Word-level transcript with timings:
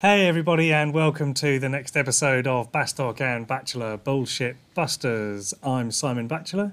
Hey, 0.00 0.28
everybody, 0.28 0.72
and 0.72 0.94
welcome 0.94 1.34
to 1.34 1.58
the 1.58 1.68
next 1.68 1.96
episode 1.96 2.46
of 2.46 2.70
Bastock 2.70 3.20
and 3.20 3.48
Bachelor 3.48 3.96
Bullshit 3.96 4.54
Busters. 4.72 5.54
I'm 5.60 5.90
Simon 5.90 6.28
Bachelor. 6.28 6.70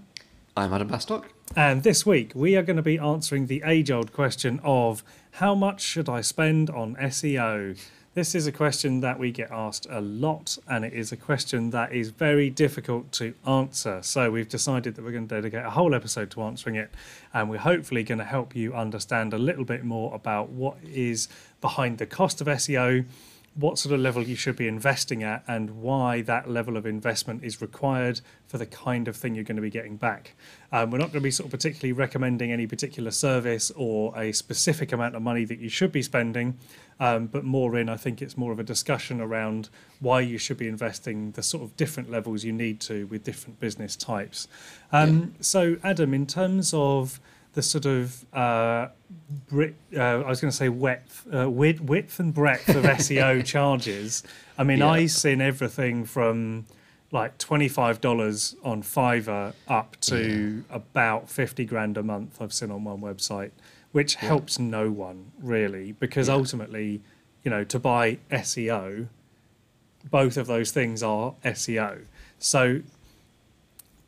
I'm 0.56 0.72
Adam 0.72 0.88
Bastock. 0.88 1.26
and 1.56 1.82
this 1.82 2.06
week 2.06 2.34
we 2.36 2.56
are 2.56 2.62
going 2.62 2.76
to 2.76 2.84
be 2.84 3.00
answering 3.00 3.48
the 3.48 3.64
age 3.66 3.90
old 3.90 4.14
question 4.14 4.60
of 4.64 5.04
how 5.32 5.56
much 5.56 5.82
should 5.82 6.08
I 6.08 6.22
spend 6.22 6.70
on 6.70 6.98
SEO? 6.98 7.84
This 8.14 8.34
is 8.34 8.48
a 8.48 8.52
question 8.54 9.02
that 9.02 9.20
we 9.20 9.32
get 9.32 9.52
asked 9.52 9.88
a 9.90 10.00
lot, 10.00 10.58
and 10.70 10.86
it 10.86 10.94
is 10.94 11.12
a 11.12 11.18
question 11.18 11.72
that 11.72 11.92
is 11.92 12.12
very 12.12 12.50
difficult 12.50 13.12
to 13.14 13.34
answer. 13.46 14.00
So, 14.04 14.32
we've 14.32 14.48
decided 14.48 14.96
that 14.96 15.04
we're 15.04 15.12
going 15.12 15.28
to 15.28 15.36
dedicate 15.36 15.66
a 15.66 15.72
whole 15.72 15.94
episode 15.94 16.32
to 16.32 16.44
answering 16.44 16.78
it, 16.78 16.92
and 17.34 17.50
we're 17.50 17.58
hopefully 17.58 18.04
going 18.04 18.20
to 18.20 18.24
help 18.24 18.56
you 18.56 18.74
understand 18.74 19.34
a 19.34 19.38
little 19.38 19.66
bit 19.66 19.84
more 19.84 20.16
about 20.16 20.48
what 20.50 20.78
is 20.82 21.28
behind 21.66 21.98
the 21.98 22.06
cost 22.06 22.42
of 22.42 22.48
SEO, 22.48 23.04
what 23.56 23.80
sort 23.80 23.96
of 23.96 24.00
level 24.00 24.22
you 24.22 24.36
should 24.36 24.56
be 24.56 24.68
investing 24.68 25.24
at, 25.24 25.44
and 25.48 25.82
why 25.82 26.22
that 26.22 26.48
level 26.48 26.78
of 26.78 26.86
investment 26.86 27.44
is 27.44 27.60
required 27.60 28.22
for 28.46 28.60
the 28.60 28.68
kind 28.68 29.08
of 29.08 29.16
thing 29.16 29.34
you're 29.34 29.44
going 29.44 29.56
to 29.56 29.64
be 29.64 29.72
getting 29.72 29.98
back. 29.98 30.36
Um, 30.72 30.92
we're 30.92 31.00
not 31.00 31.06
going 31.06 31.24
to 31.24 31.30
be 31.32 31.32
sort 31.32 31.46
of 31.46 31.52
particularly 31.52 31.92
recommending 31.92 32.52
any 32.52 32.68
particular 32.68 33.10
service 33.10 33.72
or 33.76 34.14
a 34.16 34.32
specific 34.32 34.92
amount 34.92 35.16
of 35.16 35.24
money 35.24 35.44
that 35.44 35.58
you 35.58 35.70
should 35.70 35.92
be 35.92 36.04
spending, 36.04 36.60
um, 37.00 37.26
but 37.26 37.44
more 37.44 37.76
in, 37.80 37.90
I 37.90 37.98
think 37.98 38.22
it's 38.22 38.38
more 38.38 38.52
of 38.52 38.60
a 38.60 38.64
discussion 38.64 39.20
around 39.20 39.70
why 40.02 40.20
you 40.20 40.38
should 40.38 40.58
be 40.58 40.68
investing 40.68 41.32
the 41.32 41.42
sort 41.42 41.64
of 41.64 41.76
different 41.78 42.12
levels 42.12 42.44
you 42.44 42.54
need 42.54 42.80
to 42.82 43.08
with 43.08 43.24
different 43.24 43.60
business 43.60 43.96
types. 43.96 44.48
Um, 44.92 45.34
So, 45.40 45.78
Adam, 45.84 46.14
in 46.14 46.28
terms 46.28 46.76
of 46.76 47.20
the 47.56 47.62
sort 47.62 47.86
of 47.86 48.26
uh, 48.34 48.88
Brit, 49.50 49.76
uh, 49.96 50.00
I 50.02 50.30
was 50.30 50.40
going 50.40 50.52
to 50.52 50.56
say 50.56 50.70
width, 50.70 51.26
uh, 51.34 51.50
width, 51.50 51.82
width 51.82 52.20
and 52.20 52.34
breadth 52.34 52.70
of 52.70 52.84
SEO 52.84 53.44
charges. 53.46 54.24
I 54.58 54.64
mean, 54.64 54.80
Yeah. 54.80 54.90
I've 54.92 55.12
seen 55.12 55.42
everything 55.42 56.06
from 56.06 56.66
like 57.12 57.38
twenty 57.38 57.68
five 57.70 58.02
dollars 58.02 58.56
on 58.64 58.84
Fiverr 58.84 59.54
up 59.68 59.96
to 60.02 60.64
about 60.70 61.30
fifty 61.30 61.66
grand 61.66 61.98
a 61.98 62.04
month. 62.04 62.42
I've 62.42 62.54
seen 62.54 62.72
on 62.72 62.84
one 62.84 63.00
website, 63.02 63.52
which 63.94 64.16
helps 64.16 64.60
no 64.60 64.92
one 64.92 65.32
really, 65.42 65.94
because 65.94 66.28
ultimately, 66.30 67.02
you 67.44 67.52
know, 67.52 67.64
to 67.64 67.80
buy 67.80 68.18
SEO, 68.32 69.08
both 70.10 70.36
of 70.38 70.48
those 70.48 70.72
things 70.72 71.02
are 71.02 71.36
SEO. 71.46 72.02
So 72.38 72.82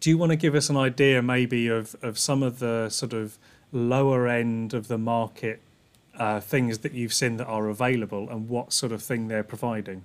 do 0.07 0.11
you 0.11 0.17
want 0.17 0.29
to 0.29 0.37
give 0.37 0.55
us 0.55 0.69
an 0.69 0.77
idea 0.77 1.21
maybe 1.21 1.67
of, 1.67 1.93
of 2.01 2.17
some 2.17 2.41
of 2.41 2.59
the 2.59 2.87
sort 2.87 3.11
of 3.11 3.37
lower 3.73 4.25
end 4.25 4.73
of 4.73 4.87
the 4.87 4.97
market 4.97 5.59
uh, 6.17 6.39
things 6.39 6.77
that 6.77 6.93
you've 6.93 7.11
seen 7.11 7.35
that 7.35 7.45
are 7.45 7.67
available 7.67 8.29
and 8.29 8.47
what 8.47 8.71
sort 8.71 8.93
of 8.93 9.03
thing 9.03 9.27
they're 9.27 9.43
providing? 9.43 10.03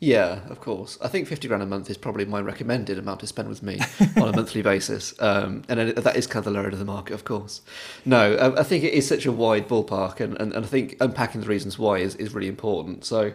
Yeah, 0.00 0.40
of 0.48 0.60
course. 0.60 0.98
I 1.00 1.06
think 1.06 1.28
50 1.28 1.46
grand 1.46 1.62
a 1.62 1.66
month 1.66 1.88
is 1.88 1.96
probably 1.96 2.24
my 2.24 2.40
recommended 2.40 2.98
amount 2.98 3.20
to 3.20 3.28
spend 3.28 3.48
with 3.48 3.62
me 3.62 3.78
on 4.16 4.30
a 4.30 4.32
monthly 4.32 4.62
basis. 4.62 5.14
Um, 5.22 5.62
and 5.68 5.90
that 5.90 6.16
is 6.16 6.26
kind 6.26 6.44
of 6.44 6.52
the 6.52 6.58
lower 6.58 6.64
end 6.64 6.72
of 6.72 6.80
the 6.80 6.84
market, 6.84 7.14
of 7.14 7.22
course. 7.22 7.60
No, 8.04 8.54
I 8.58 8.64
think 8.64 8.82
it 8.82 8.94
is 8.94 9.06
such 9.06 9.26
a 9.26 9.30
wide 9.30 9.68
ballpark, 9.68 10.18
and, 10.18 10.36
and, 10.40 10.52
and 10.52 10.64
I 10.64 10.68
think 10.68 10.96
unpacking 11.00 11.40
the 11.40 11.46
reasons 11.46 11.78
why 11.78 11.98
is, 11.98 12.16
is 12.16 12.34
really 12.34 12.48
important. 12.48 13.04
So, 13.04 13.32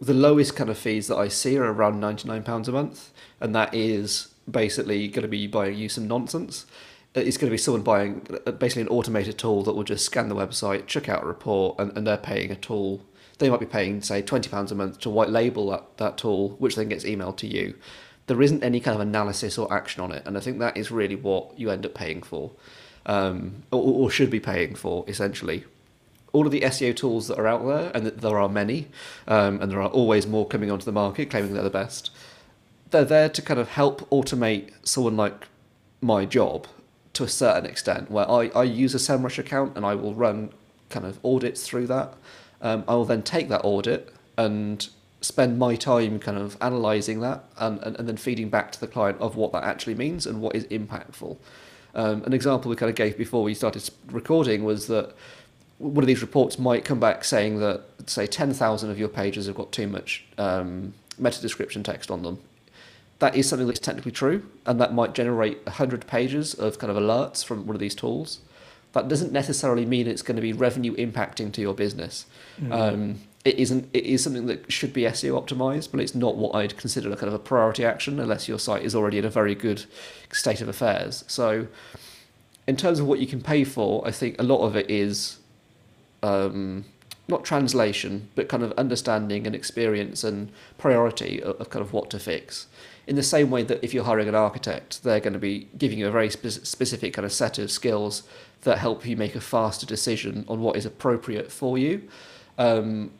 the 0.00 0.14
lowest 0.14 0.56
kind 0.56 0.70
of 0.70 0.78
fees 0.78 1.06
that 1.08 1.16
I 1.16 1.26
see 1.26 1.56
are 1.58 1.72
around 1.72 2.00
£99 2.00 2.68
a 2.68 2.72
month, 2.72 3.10
and 3.40 3.52
that 3.54 3.72
is 3.72 4.31
basically 4.50 5.08
going 5.08 5.22
to 5.22 5.28
be 5.28 5.46
buying 5.46 5.76
you 5.76 5.88
some 5.88 6.08
nonsense. 6.08 6.66
It's 7.14 7.36
going 7.36 7.48
to 7.50 7.54
be 7.54 7.58
someone 7.58 7.82
buying 7.82 8.26
uh, 8.46 8.52
basically 8.52 8.82
an 8.82 8.88
automated 8.88 9.38
tool 9.38 9.62
that 9.64 9.74
will 9.74 9.84
just 9.84 10.04
scan 10.04 10.28
the 10.28 10.34
website, 10.34 10.86
check 10.86 11.08
out 11.08 11.22
a 11.22 11.26
report, 11.26 11.78
and, 11.78 11.96
and 11.96 12.06
they're 12.06 12.16
paying 12.16 12.50
a 12.50 12.56
tool. 12.56 13.02
They 13.38 13.50
might 13.50 13.60
be 13.60 13.66
paying, 13.66 14.00
say, 14.02 14.22
£20 14.22 14.70
a 14.70 14.74
month 14.74 15.00
to 15.00 15.10
white 15.10 15.28
label 15.28 15.70
that, 15.70 15.96
that 15.98 16.16
tool, 16.16 16.50
which 16.58 16.76
then 16.76 16.88
gets 16.88 17.04
emailed 17.04 17.36
to 17.38 17.46
you. 17.46 17.74
There 18.28 18.40
isn't 18.40 18.62
any 18.62 18.80
kind 18.80 18.94
of 18.94 19.00
analysis 19.00 19.58
or 19.58 19.72
action 19.72 20.02
on 20.02 20.12
it, 20.12 20.22
and 20.24 20.36
I 20.36 20.40
think 20.40 20.58
that 20.60 20.76
is 20.76 20.90
really 20.90 21.16
what 21.16 21.58
you 21.58 21.70
end 21.70 21.84
up 21.84 21.92
paying 21.92 22.22
for, 22.22 22.52
um, 23.04 23.64
or, 23.70 23.82
or 23.82 24.10
should 24.10 24.30
be 24.30 24.40
paying 24.40 24.74
for, 24.74 25.04
essentially 25.08 25.64
all 26.32 26.46
of 26.46 26.52
the 26.52 26.62
SEO 26.62 26.96
tools 26.96 27.28
that 27.28 27.38
are 27.38 27.46
out 27.46 27.66
there, 27.66 27.92
and 27.94 28.06
there 28.06 28.38
are 28.38 28.48
many, 28.48 28.88
um, 29.28 29.60
and 29.60 29.70
there 29.70 29.80
are 29.82 29.90
always 29.90 30.26
more 30.26 30.46
coming 30.46 30.70
onto 30.70 30.84
the 30.84 30.92
market 30.92 31.30
claiming 31.30 31.52
they're 31.52 31.62
the 31.62 31.70
best. 31.70 32.10
They're 32.92 33.04
there 33.04 33.28
to 33.30 33.42
kind 33.42 33.58
of 33.58 33.70
help 33.70 34.08
automate 34.10 34.70
someone 34.84 35.16
like 35.16 35.48
my 36.00 36.24
job 36.24 36.66
to 37.14 37.24
a 37.24 37.28
certain 37.28 37.66
extent, 37.66 38.10
where 38.10 38.30
I, 38.30 38.50
I 38.54 38.62
use 38.64 38.94
a 38.94 38.98
SEMrush 38.98 39.38
account 39.38 39.76
and 39.76 39.84
I 39.84 39.94
will 39.94 40.14
run 40.14 40.50
kind 40.88 41.04
of 41.04 41.18
audits 41.24 41.66
through 41.66 41.86
that. 41.88 42.14
Um, 42.60 42.84
I 42.86 42.94
will 42.94 43.04
then 43.04 43.22
take 43.22 43.48
that 43.48 43.62
audit 43.64 44.14
and 44.38 44.88
spend 45.20 45.58
my 45.58 45.74
time 45.74 46.18
kind 46.18 46.38
of 46.38 46.56
analysing 46.60 47.20
that 47.20 47.44
and, 47.58 47.78
and, 47.82 47.96
and 47.96 48.08
then 48.08 48.16
feeding 48.16 48.48
back 48.48 48.72
to 48.72 48.80
the 48.80 48.86
client 48.86 49.18
of 49.20 49.36
what 49.36 49.52
that 49.52 49.64
actually 49.64 49.94
means 49.94 50.26
and 50.26 50.40
what 50.40 50.54
is 50.54 50.64
impactful. 50.66 51.36
Um, 51.94 52.22
an 52.24 52.32
example 52.32 52.70
we 52.70 52.76
kind 52.76 52.90
of 52.90 52.96
gave 52.96 53.16
before 53.16 53.42
we 53.42 53.54
started 53.54 53.88
recording 54.10 54.64
was 54.64 54.86
that 54.86 55.14
one 55.78 56.02
of 56.02 56.06
these 56.06 56.22
reports 56.22 56.58
might 56.58 56.84
come 56.84 57.00
back 57.00 57.24
saying 57.24 57.58
that, 57.60 57.82
say, 58.06 58.26
10,000 58.26 58.90
of 58.90 58.98
your 58.98 59.08
pages 59.08 59.46
have 59.46 59.56
got 59.56 59.72
too 59.72 59.86
much 59.86 60.24
um, 60.38 60.94
meta 61.18 61.40
description 61.40 61.82
text 61.82 62.10
on 62.10 62.22
them. 62.22 62.38
That 63.22 63.36
is 63.36 63.48
something 63.48 63.68
that's 63.68 63.78
technically 63.78 64.10
true, 64.10 64.42
and 64.66 64.80
that 64.80 64.94
might 64.94 65.14
generate 65.14 65.64
100 65.64 66.08
pages 66.08 66.54
of 66.54 66.80
kind 66.80 66.90
of 66.90 66.96
alerts 66.96 67.44
from 67.44 67.68
one 67.68 67.76
of 67.76 67.78
these 67.78 67.94
tools. 67.94 68.40
That 68.94 69.06
doesn't 69.06 69.30
necessarily 69.30 69.86
mean 69.86 70.08
it's 70.08 70.22
going 70.22 70.34
to 70.34 70.42
be 70.42 70.52
revenue 70.52 70.96
impacting 70.96 71.52
to 71.52 71.60
your 71.60 71.72
business. 71.72 72.26
Um, 72.72 73.20
it 73.44 73.60
isn't. 73.60 73.88
It 73.92 74.06
is 74.06 74.24
something 74.24 74.46
that 74.46 74.72
should 74.72 74.92
be 74.92 75.02
SEO 75.02 75.40
optimized, 75.40 75.92
but 75.92 76.00
it's 76.00 76.16
not 76.16 76.36
what 76.36 76.56
I'd 76.56 76.76
consider 76.76 77.12
a 77.12 77.16
kind 77.16 77.28
of 77.28 77.34
a 77.34 77.38
priority 77.38 77.84
action 77.84 78.18
unless 78.18 78.48
your 78.48 78.58
site 78.58 78.82
is 78.82 78.92
already 78.92 79.18
in 79.18 79.24
a 79.24 79.30
very 79.30 79.54
good 79.54 79.84
state 80.32 80.60
of 80.60 80.66
affairs. 80.66 81.22
So, 81.28 81.68
in 82.66 82.76
terms 82.76 82.98
of 82.98 83.06
what 83.06 83.20
you 83.20 83.28
can 83.28 83.40
pay 83.40 83.62
for, 83.62 84.04
I 84.04 84.10
think 84.10 84.34
a 84.40 84.42
lot 84.42 84.66
of 84.66 84.74
it 84.74 84.90
is 84.90 85.38
um, 86.24 86.86
not 87.28 87.44
translation, 87.44 88.30
but 88.34 88.48
kind 88.48 88.64
of 88.64 88.72
understanding 88.72 89.46
and 89.46 89.54
experience 89.54 90.24
and 90.24 90.50
priority 90.76 91.40
of, 91.40 91.60
of 91.60 91.70
kind 91.70 91.84
of 91.84 91.92
what 91.92 92.10
to 92.10 92.18
fix. 92.18 92.66
In 93.06 93.16
the 93.16 93.22
same 93.22 93.50
way 93.50 93.62
that 93.64 93.82
if 93.82 93.92
you're 93.92 94.04
hiring 94.04 94.28
an 94.28 94.34
architect, 94.34 95.02
they're 95.02 95.20
going 95.20 95.32
to 95.32 95.38
be 95.38 95.68
giving 95.76 95.98
you 95.98 96.06
a 96.06 96.10
very 96.10 96.30
spe- 96.30 96.64
specific 96.64 97.14
kind 97.14 97.26
of 97.26 97.32
set 97.32 97.58
of 97.58 97.70
skills 97.70 98.22
that 98.62 98.78
help 98.78 99.04
you 99.04 99.16
make 99.16 99.34
a 99.34 99.40
faster 99.40 99.84
decision 99.86 100.44
on 100.48 100.60
what 100.60 100.76
is 100.76 100.86
appropriate 100.86 101.50
for 101.50 101.76
you. 101.76 102.08
Um, 102.58 103.10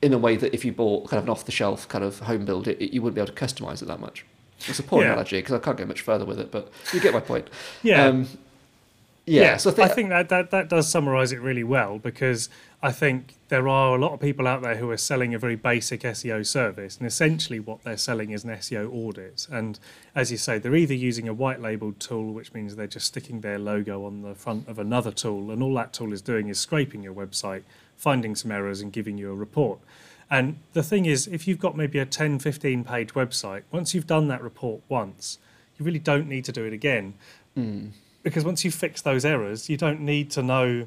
in 0.00 0.12
a 0.14 0.18
way 0.18 0.36
that 0.36 0.52
if 0.54 0.64
you 0.64 0.72
bought 0.72 1.08
kind 1.08 1.18
of 1.18 1.24
an 1.24 1.30
off-the-shelf 1.30 1.86
kind 1.88 2.02
of 2.02 2.18
home 2.20 2.44
build, 2.44 2.66
it, 2.66 2.80
you 2.92 3.02
wouldn't 3.02 3.14
be 3.14 3.20
able 3.20 3.32
to 3.32 3.38
customize 3.46 3.82
it 3.82 3.86
that 3.86 4.00
much. 4.00 4.24
It's 4.66 4.78
a 4.78 4.82
poor 4.82 5.02
Yeah. 5.02 5.08
analogy 5.12 5.36
because 5.38 5.54
I 5.54 5.58
can't 5.58 5.76
go 5.76 5.84
much 5.84 6.00
further 6.00 6.24
with 6.24 6.40
it, 6.40 6.50
but 6.50 6.70
you 6.92 7.00
get 7.00 7.12
my 7.12 7.20
point. 7.20 7.48
Yeah. 7.82 8.06
Um, 8.06 8.26
yeah. 9.26 9.56
So 9.56 9.70
I 9.82 9.88
think 9.88 10.08
that, 10.08 10.28
that 10.30 10.50
that 10.50 10.68
does 10.68 10.88
summarize 10.88 11.32
it 11.32 11.40
really 11.40 11.62
well 11.64 11.98
because 11.98 12.48
I 12.82 12.90
think 12.90 13.34
there 13.48 13.68
are 13.68 13.94
a 13.94 13.98
lot 13.98 14.12
of 14.12 14.20
people 14.20 14.48
out 14.48 14.62
there 14.62 14.76
who 14.76 14.90
are 14.90 14.96
selling 14.96 15.34
a 15.34 15.38
very 15.38 15.54
basic 15.54 16.00
SEO 16.00 16.44
service, 16.44 16.96
and 16.96 17.06
essentially 17.06 17.60
what 17.60 17.84
they're 17.84 17.96
selling 17.96 18.30
is 18.30 18.42
an 18.42 18.50
SEO 18.50 18.92
audit. 18.92 19.46
And 19.50 19.78
as 20.14 20.32
you 20.32 20.36
say, 20.36 20.58
they're 20.58 20.74
either 20.74 20.94
using 20.94 21.28
a 21.28 21.34
white 21.34 21.60
labeled 21.60 22.00
tool, 22.00 22.32
which 22.32 22.52
means 22.52 22.74
they're 22.74 22.86
just 22.88 23.06
sticking 23.06 23.40
their 23.40 23.58
logo 23.58 24.04
on 24.04 24.22
the 24.22 24.34
front 24.34 24.66
of 24.68 24.78
another 24.80 25.12
tool, 25.12 25.52
and 25.52 25.62
all 25.62 25.74
that 25.74 25.92
tool 25.92 26.12
is 26.12 26.22
doing 26.22 26.48
is 26.48 26.58
scraping 26.58 27.02
your 27.02 27.14
website, 27.14 27.62
finding 27.96 28.34
some 28.34 28.50
errors, 28.50 28.80
and 28.80 28.92
giving 28.92 29.18
you 29.18 29.30
a 29.30 29.34
report. 29.34 29.78
And 30.28 30.56
the 30.72 30.82
thing 30.82 31.04
is, 31.04 31.28
if 31.28 31.46
you've 31.46 31.60
got 31.60 31.76
maybe 31.76 31.98
a 31.98 32.06
10, 32.06 32.38
15 32.40 32.84
page 32.84 33.14
website, 33.14 33.62
once 33.70 33.94
you've 33.94 34.06
done 34.06 34.26
that 34.28 34.42
report 34.42 34.80
once, 34.88 35.38
you 35.78 35.84
really 35.84 35.98
don't 35.98 36.26
need 36.26 36.44
to 36.46 36.52
do 36.52 36.64
it 36.64 36.72
again 36.72 37.14
hmm. 37.54 37.88
Because 38.22 38.44
once 38.44 38.64
you 38.64 38.70
fix 38.70 39.02
those 39.02 39.24
errors, 39.24 39.68
you 39.68 39.76
don't 39.76 40.00
need 40.00 40.30
to 40.32 40.42
know 40.42 40.86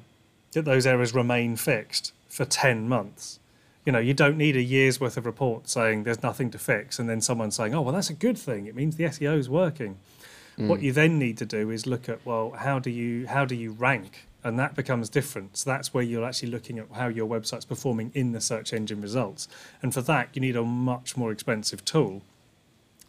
that 0.54 0.66
those 0.66 0.88
errors 0.88 1.14
remain 1.14 1.56
fixed 1.56 2.14
for 2.30 2.46
10 2.46 2.88
months. 2.88 3.40
You 3.86 3.92
know, 3.92 4.00
you 4.00 4.14
don't 4.14 4.38
need 4.38 4.56
a 4.56 4.62
year's 4.62 5.00
worth 5.00 5.16
of 5.18 5.26
reports 5.26 5.72
saying 5.74 6.04
there's 6.04 6.24
nothing 6.24 6.50
to 6.52 6.58
fix 6.58 6.98
and 6.98 7.08
then 7.08 7.22
someone 7.22 7.52
saying, 7.52 7.76
oh, 7.76 7.82
well, 7.82 7.94
that's 7.94 8.10
a 8.10 8.16
good 8.16 8.38
thing. 8.38 8.66
It 8.66 8.76
means 8.76 8.96
the 8.96 9.04
SEO 9.04 9.38
is 9.38 9.50
working. 9.50 9.98
Mm. 10.58 10.68
What 10.68 10.82
you 10.82 10.92
then 10.92 11.20
need 11.20 11.38
to 11.38 11.46
do 11.46 11.70
is 11.70 11.86
look 11.86 12.10
at, 12.10 12.26
well, 12.26 12.52
how 12.52 12.80
do 12.80 12.90
you 12.90 13.28
how 13.28 13.46
do 13.46 13.56
you 13.56 13.72
rank? 13.72 14.28
And 14.44 14.60
that 14.60 14.76
becomes 14.76 15.10
different. 15.10 15.58
So 15.58 15.70
that's 15.70 15.94
where 15.94 16.04
you're 16.04 16.24
actually 16.24 16.52
looking 16.52 16.78
at 16.78 16.88
how 16.94 17.08
your 17.08 17.28
website's 17.28 17.66
performing 17.66 18.12
in 18.14 18.32
the 18.32 18.40
search 18.40 18.74
engine 18.74 19.02
results. 19.02 19.48
And 19.82 19.94
for 19.94 20.02
that, 20.02 20.30
you 20.34 20.42
need 20.42 20.56
a 20.56 20.64
much 20.64 21.18
more 21.18 21.32
expensive 21.32 21.84
tool. 21.84 22.22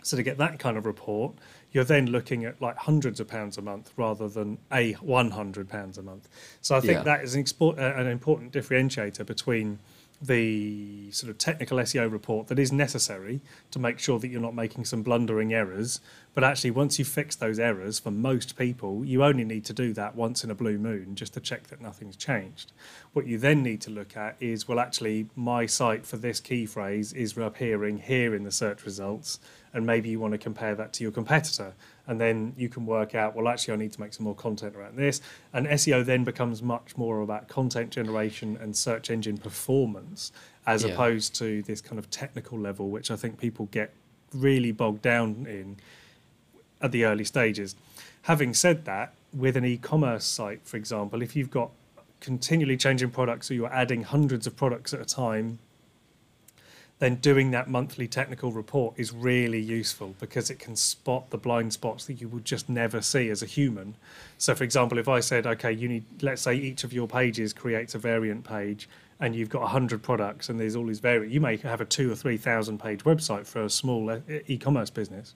So 0.06 0.17
to 0.17 0.23
get 0.23 0.38
that 0.38 0.61
kind 0.61 0.76
of 0.76 0.87
report, 0.87 1.35
you're 1.73 1.82
then 1.85 2.06
looking 2.06 2.44
at 2.44 2.62
like 2.62 2.76
hundreds 2.76 3.19
of 3.19 3.26
pounds 3.26 3.58
a 3.58 3.62
month 3.62 3.93
rather 3.97 4.29
than 4.29 4.58
a 4.73 4.93
100 4.93 5.69
pounds 5.69 5.99
a 5.99 6.03
month. 6.03 6.29
So 6.61 6.76
I 6.76 6.81
think 6.81 6.93
Yeah. 6.99 7.03
that 7.03 7.25
is 7.25 7.35
an, 7.35 7.43
expo- 7.43 7.76
an 7.76 8.06
important 8.06 8.53
differentiator 8.53 9.26
between 9.26 9.81
the 10.23 11.11
sort 11.12 11.29
of 11.29 11.37
technical 11.37 11.76
SEO 11.79 12.11
report 12.11 12.47
that 12.47 12.58
is 12.58 12.73
necessary 12.73 13.41
to 13.70 13.79
make 13.79 13.99
sure 13.99 14.19
that 14.19 14.29
you're 14.29 14.41
not 14.41 14.55
making 14.55 14.85
some 14.87 15.03
blundering 15.03 15.53
errors. 15.53 16.00
But 16.35 16.43
actually, 16.43 16.70
once 16.70 16.99
you 16.99 17.05
fix 17.05 17.37
those 17.37 17.59
errors, 17.59 17.99
for 17.99 18.11
most 18.11 18.56
people, 18.56 19.05
you 19.05 19.23
only 19.23 19.44
need 19.44 19.64
to 19.67 19.73
do 19.75 19.93
that 19.93 20.14
once 20.17 20.43
in 20.43 20.50
a 20.50 20.55
blue 20.55 20.79
moon 20.79 21.17
just 21.17 21.35
to 21.35 21.41
check 21.41 21.67
that 21.67 21.82
nothing's 21.82 22.17
changed. 22.17 22.73
What 23.12 23.26
you 23.26 23.37
then 23.37 23.62
need 23.62 23.82
to 23.82 23.91
look 23.91 24.17
at 24.17 24.37
is 24.41 24.67
well, 24.67 24.81
actually, 24.81 25.29
my 25.35 25.67
site 25.67 26.06
for 26.06 26.17
this 26.17 26.41
key 26.41 26.64
phrase 26.64 27.12
is 27.12 27.37
appearing 27.37 27.99
here 27.99 28.35
in 28.35 28.43
the 28.44 28.52
search 28.52 28.85
results, 28.87 29.38
and 29.76 29.84
maybe 29.84 30.08
you 30.08 30.19
want 30.19 30.32
to 30.32 30.38
compare 30.38 30.75
that 30.75 30.94
to 30.94 31.05
your 31.05 31.12
competitor. 31.12 31.75
And 32.06 32.19
then 32.19 32.55
you 32.56 32.70
can 32.70 32.87
work 32.87 33.14
out 33.14 33.37
well 33.37 33.46
actually 33.46 33.75
i 33.75 33.76
need 33.76 33.93
to 33.93 34.00
make 34.00 34.14
some 34.14 34.25
more 34.25 34.34
content 34.34 34.75
around 34.75 34.96
this. 34.96 35.20
And 35.52 35.67
seo 35.67 36.05
then 36.05 36.25
becomes 36.25 36.62
much 36.62 36.96
more 36.96 37.20
about 37.20 37.46
content 37.46 37.90
generation 37.90 38.56
and 38.61 38.75
search 38.75 39.11
engine 39.11 39.37
performance 39.37 40.32
as 40.67 40.82
yeah. 40.82 40.93
opposed 40.93 41.34
to 41.37 41.62
this 41.62 41.82
kind 41.82 41.99
of 41.99 42.08
technical 42.11 42.58
level 42.58 42.88
which 42.88 43.11
i 43.11 43.17
think 43.17 43.38
people 43.38 43.67
get 43.67 43.93
really 44.34 44.73
bogged 44.73 45.02
down 45.02 45.46
in 45.49 45.76
at 46.81 46.90
the 46.90 47.05
early 47.05 47.25
stages. 47.25 47.76
Having 48.23 48.55
said 48.55 48.87
that 48.87 49.14
with 49.34 49.56
an 49.58 49.67
e-commerce 49.67 50.25
site 50.25 50.62
for 50.64 50.78
example 50.78 51.20
if 51.20 51.37
you've 51.37 51.50
got 51.50 51.70
continually 52.20 52.78
changing 52.78 53.11
products 53.11 53.50
or 53.50 53.55
you're 53.55 53.73
adding 53.73 54.05
hundreds 54.05 54.46
of 54.46 54.56
products 54.56 54.94
at 54.94 55.00
a 55.00 55.05
time 55.05 55.58
then 56.99 57.17
doing 57.17 57.51
that 57.51 57.69
monthly 57.69 58.09
technical 58.09 58.53
report 58.53 58.95
is 58.97 59.13
really 59.13 59.61
useful 59.61 60.15
because 60.19 60.49
it 60.49 60.59
can 60.59 60.75
spot 60.75 61.31
the 61.31 61.37
blind 61.37 61.73
spots 61.73 62.07
that 62.07 62.15
you 62.15 62.29
would 62.29 62.45
just 62.45 62.69
never 62.69 63.03
see 63.03 63.29
as 63.29 63.43
a 63.43 63.47
human. 63.47 63.95
So, 64.39 64.55
for 64.55 64.65
example, 64.65 64.99
if 64.99 65.09
I 65.09 65.21
said, 65.21 65.47
okay, 65.47 65.73
you 65.73 65.89
need, 65.89 66.05
let's 66.23 66.43
say 66.43 66.55
each 66.55 66.85
of 66.85 66.93
your 66.93 67.07
pages 67.07 67.53
creates 67.53 67.95
a 67.95 67.99
variant 67.99 68.45
page 68.45 68.89
and 69.21 69.35
you've 69.35 69.51
got 69.51 69.63
100 69.63 70.03
products 70.03 70.49
and 70.49 70.59
there's 70.59 70.77
all 70.77 70.87
these 70.87 71.01
variant, 71.01 71.33
you 71.33 71.41
may 71.41 71.57
have 71.59 71.81
a 71.81 71.85
two 71.85 72.11
or 72.11 72.15
3,000 72.15 72.79
page 72.79 73.05
website 73.05 73.47
for 73.47 73.65
a 73.65 73.71
small 73.71 74.23
e 74.47 74.57
commerce 74.57 74.91
business 74.91 75.35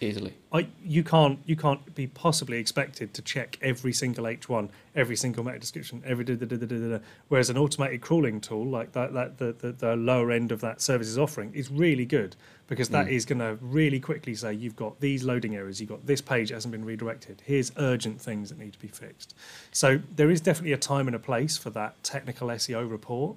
easily. 0.00 0.34
I, 0.52 0.68
you 0.84 1.02
can't 1.02 1.38
you 1.46 1.56
can't 1.56 1.94
be 1.94 2.06
possibly 2.06 2.58
expected 2.58 3.14
to 3.14 3.22
check 3.22 3.58
every 3.62 3.92
single 3.92 4.24
H1, 4.24 4.68
every 4.94 5.16
single 5.16 5.44
meta 5.44 5.58
description, 5.58 6.02
every 6.04 6.24
da, 6.24 6.34
da, 6.34 6.46
da, 6.46 6.56
da, 6.56 6.66
da, 6.66 6.88
da. 6.96 6.98
whereas 7.28 7.50
an 7.50 7.56
automated 7.56 8.00
crawling 8.00 8.40
tool 8.40 8.66
like 8.66 8.92
that, 8.92 9.14
that 9.14 9.38
the, 9.38 9.52
the, 9.52 9.72
the 9.72 9.96
lower 9.96 10.30
end 10.30 10.52
of 10.52 10.60
that 10.60 10.80
service 10.80 11.08
is 11.08 11.18
offering 11.18 11.52
is 11.54 11.70
really 11.70 12.04
good 12.04 12.36
because 12.68 12.88
that 12.90 13.06
mm. 13.06 13.12
is 13.12 13.24
going 13.24 13.38
to 13.38 13.56
really 13.60 14.00
quickly 14.00 14.34
say 14.34 14.52
you've 14.52 14.76
got 14.76 15.00
these 15.00 15.24
loading 15.24 15.56
errors, 15.56 15.80
you've 15.80 15.90
got 15.90 16.04
this 16.06 16.20
page 16.20 16.50
hasn't 16.50 16.72
been 16.72 16.84
redirected. 16.84 17.42
Here's 17.44 17.72
urgent 17.76 18.20
things 18.20 18.50
that 18.50 18.58
need 18.58 18.72
to 18.72 18.78
be 18.78 18.88
fixed. 18.88 19.34
So 19.72 20.00
there 20.14 20.30
is 20.30 20.40
definitely 20.40 20.72
a 20.72 20.78
time 20.78 21.06
and 21.06 21.16
a 21.16 21.20
place 21.20 21.56
for 21.56 21.70
that 21.70 22.02
technical 22.02 22.48
SEO 22.48 22.90
report, 22.90 23.36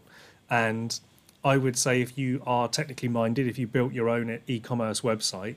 and 0.49 0.99
I 1.43 1.55
would 1.55 1.77
say 1.77 2.01
if 2.01 2.17
you 2.17 2.41
are 2.45 2.67
technically 2.67 3.07
minded, 3.07 3.47
if 3.47 3.57
you 3.57 3.67
built 3.67 3.93
your 3.93 4.09
own 4.09 4.39
e-commerce 4.47 5.01
website 5.01 5.55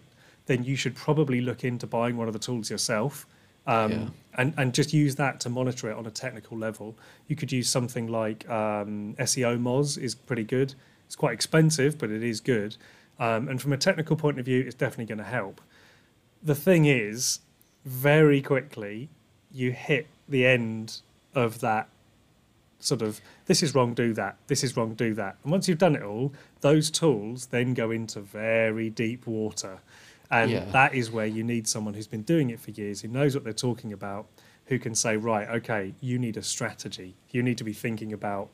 then 0.52 0.64
you 0.64 0.76
should 0.76 0.94
probably 0.94 1.40
look 1.40 1.64
into 1.64 1.86
buying 1.86 2.18
one 2.18 2.26
of 2.26 2.34
the 2.34 2.38
tools 2.38 2.70
yourself 2.70 3.26
um, 3.66 3.90
yeah. 3.90 4.08
and, 4.36 4.54
and 4.58 4.74
just 4.74 4.92
use 4.92 5.14
that 5.14 5.40
to 5.40 5.48
monitor 5.48 5.90
it 5.90 5.96
on 5.96 6.04
a 6.04 6.10
technical 6.10 6.58
level. 6.58 6.94
You 7.26 7.36
could 7.36 7.50
use 7.50 7.70
something 7.70 8.06
like 8.06 8.48
um, 8.50 9.14
SEO 9.18 9.58
Moz 9.58 9.96
is 9.96 10.14
pretty 10.14 10.44
good. 10.44 10.74
It's 11.06 11.16
quite 11.16 11.32
expensive, 11.32 11.96
but 11.96 12.10
it 12.10 12.22
is 12.22 12.40
good. 12.40 12.76
Um, 13.18 13.48
and 13.48 13.62
from 13.62 13.72
a 13.72 13.78
technical 13.78 14.14
point 14.14 14.38
of 14.38 14.44
view, 14.44 14.60
it's 14.60 14.74
definitely 14.74 15.06
going 15.06 15.24
to 15.24 15.24
help. 15.24 15.62
The 16.42 16.54
thing 16.54 16.84
is, 16.84 17.40
very 17.86 18.42
quickly, 18.42 19.08
you 19.50 19.72
hit 19.72 20.06
the 20.28 20.44
end 20.44 21.00
of 21.34 21.60
that 21.60 21.88
sort 22.78 23.00
of 23.00 23.20
this 23.46 23.62
is 23.62 23.74
wrong, 23.74 23.94
do 23.94 24.12
that, 24.14 24.36
this 24.48 24.62
is 24.62 24.76
wrong, 24.76 24.94
do 24.94 25.14
that. 25.14 25.36
And 25.42 25.52
once 25.52 25.66
you've 25.66 25.78
done 25.78 25.96
it 25.96 26.02
all, 26.02 26.32
those 26.60 26.90
tools 26.90 27.46
then 27.46 27.74
go 27.74 27.90
into 27.90 28.20
very 28.20 28.90
deep 28.90 29.26
water. 29.26 29.78
And 30.32 30.50
yeah. 30.50 30.64
that 30.72 30.94
is 30.94 31.10
where 31.10 31.26
you 31.26 31.44
need 31.44 31.68
someone 31.68 31.92
who's 31.92 32.06
been 32.06 32.22
doing 32.22 32.48
it 32.48 32.58
for 32.58 32.70
years, 32.70 33.02
who 33.02 33.08
knows 33.08 33.34
what 33.34 33.44
they're 33.44 33.52
talking 33.52 33.92
about, 33.92 34.26
who 34.64 34.78
can 34.78 34.94
say, 34.94 35.18
right, 35.18 35.46
okay, 35.48 35.92
you 36.00 36.18
need 36.18 36.38
a 36.38 36.42
strategy. 36.42 37.14
You 37.30 37.42
need 37.42 37.58
to 37.58 37.64
be 37.64 37.74
thinking 37.74 38.14
about 38.14 38.48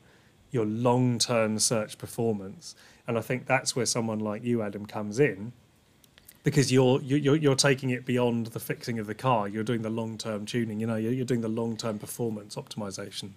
your 0.51 0.65
long 0.65 1.19
term 1.19 1.57
search 1.57 1.97
performance. 1.97 2.75
And 3.07 3.17
I 3.17 3.21
think 3.21 3.45
that's 3.45 3.77
where 3.77 3.85
someone 3.85 4.19
like 4.19 4.43
you, 4.43 4.61
Adam, 4.61 4.85
comes 4.85 5.19
in 5.19 5.53
because 6.43 6.69
you're 6.69 7.01
you're 7.01 7.37
you're 7.37 7.55
taking 7.55 7.91
it 7.91 8.05
beyond 8.05 8.47
the 8.47 8.59
fixing 8.59 8.99
of 8.99 9.07
the 9.07 9.15
car. 9.15 9.47
You're 9.47 9.63
doing 9.63 9.81
the 9.81 9.89
long 9.89 10.17
term 10.17 10.45
tuning. 10.45 10.81
You 10.81 10.87
know, 10.87 10.97
you're, 10.97 11.13
you're 11.13 11.25
doing 11.25 11.41
the 11.41 11.47
long 11.47 11.77
term 11.77 11.97
performance 11.97 12.55
optimization. 12.57 13.31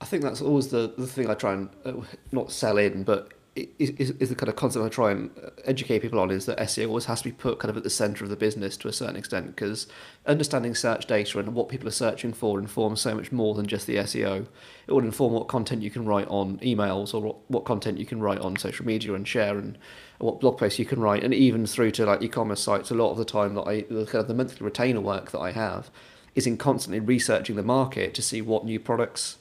I 0.00 0.06
think 0.06 0.22
that's 0.22 0.40
always 0.40 0.68
the 0.68 0.94
the 0.96 1.06
thing 1.06 1.28
I 1.28 1.34
try 1.34 1.52
and 1.52 1.68
uh, 1.84 1.92
not 2.32 2.50
sell 2.50 2.78
in, 2.78 3.04
but 3.04 3.33
is, 3.56 4.10
is 4.10 4.28
the 4.28 4.34
kind 4.34 4.48
of 4.48 4.56
concept 4.56 4.84
I 4.84 4.88
try 4.88 5.12
and 5.12 5.30
uh, 5.38 5.50
educate 5.64 6.00
people 6.00 6.18
on 6.18 6.30
is 6.32 6.46
that 6.46 6.58
SEO 6.58 6.88
always 6.88 7.04
has 7.04 7.22
to 7.22 7.28
be 7.28 7.32
put 7.32 7.60
kind 7.60 7.70
of 7.70 7.76
at 7.76 7.84
the 7.84 7.90
center 7.90 8.24
of 8.24 8.30
the 8.30 8.36
business 8.36 8.76
to 8.78 8.88
a 8.88 8.92
certain 8.92 9.14
extent 9.14 9.54
because 9.54 9.86
understanding 10.26 10.74
search 10.74 11.06
data 11.06 11.38
and 11.38 11.54
what 11.54 11.68
people 11.68 11.86
are 11.86 11.92
searching 11.92 12.32
for 12.32 12.58
informs 12.58 13.00
so 13.00 13.14
much 13.14 13.30
more 13.30 13.54
than 13.54 13.66
just 13.66 13.86
the 13.86 13.96
SEO. 13.96 14.46
It 14.86 14.92
will 14.92 15.04
inform 15.04 15.34
what 15.34 15.46
content 15.46 15.82
you 15.82 15.90
can 15.90 16.04
write 16.04 16.26
on 16.28 16.58
emails 16.58 17.14
or 17.14 17.20
what, 17.20 17.36
what 17.48 17.64
content 17.64 17.98
you 17.98 18.06
can 18.06 18.20
write 18.20 18.40
on 18.40 18.56
social 18.56 18.84
media 18.84 19.14
and 19.14 19.26
share 19.26 19.56
and 19.56 19.78
what 20.18 20.40
blog 20.40 20.58
posts 20.58 20.80
you 20.80 20.84
can 20.84 21.00
write 21.00 21.22
and 21.22 21.32
even 21.32 21.64
through 21.64 21.92
to 21.92 22.06
like 22.06 22.22
e-commerce 22.22 22.60
sites 22.60 22.90
a 22.90 22.94
lot 22.94 23.12
of 23.12 23.18
the 23.18 23.24
time 23.24 23.54
that 23.54 23.62
I 23.62 23.82
the 23.82 24.06
kind 24.06 24.22
of 24.22 24.28
the 24.28 24.34
monthly 24.34 24.64
retainer 24.64 25.00
work 25.00 25.30
that 25.30 25.40
I 25.40 25.52
have 25.52 25.90
is 26.34 26.46
in 26.46 26.56
constantly 26.56 26.98
researching 26.98 27.54
the 27.54 27.62
market 27.62 28.14
to 28.14 28.22
see 28.22 28.42
what 28.42 28.64
new 28.64 28.80
products 28.80 29.38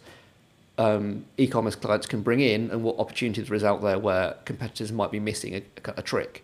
um, 0.78 1.26
e-commerce 1.38 1.76
clients 1.76 2.08
can 2.08 2.22
bring 2.22 2.40
in 2.40 2.72
and 2.72 2.84
what 2.84 2.98
opportunities 2.98 3.48
there 3.48 3.56
is 3.56 3.64
out 3.64 3.82
there 3.82 4.00
where 4.00 4.36
competitors 4.46 4.92
might 4.92 5.12
be 5.12 5.20
missing 5.20 5.56
a, 5.56 5.64
a, 5.98 6.02
trick. 6.02 6.44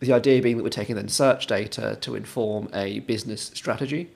The 0.00 0.12
idea 0.12 0.40
being 0.40 0.56
that 0.56 0.62
we're 0.62 0.70
taking 0.70 0.96
then 0.96 1.08
search 1.08 1.46
data 1.46 1.98
to 2.02 2.14
inform 2.14 2.68
a 2.72 3.00
business 3.00 3.50
strategy. 3.54 4.10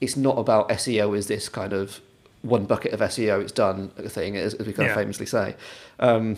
It's 0.00 0.16
not 0.16 0.38
about 0.38 0.68
SEO 0.70 1.16
as 1.16 1.26
this 1.26 1.48
kind 1.48 1.72
of 1.72 2.00
one 2.42 2.64
bucket 2.64 2.92
of 2.92 3.00
SEO, 3.00 3.42
it's 3.42 3.52
done 3.52 3.88
thing, 3.90 4.36
as, 4.36 4.54
as 4.54 4.66
we 4.66 4.72
kind 4.72 4.86
yeah. 4.86 4.92
of 4.92 4.98
famously 4.98 5.26
say. 5.26 5.56
Um, 5.98 6.36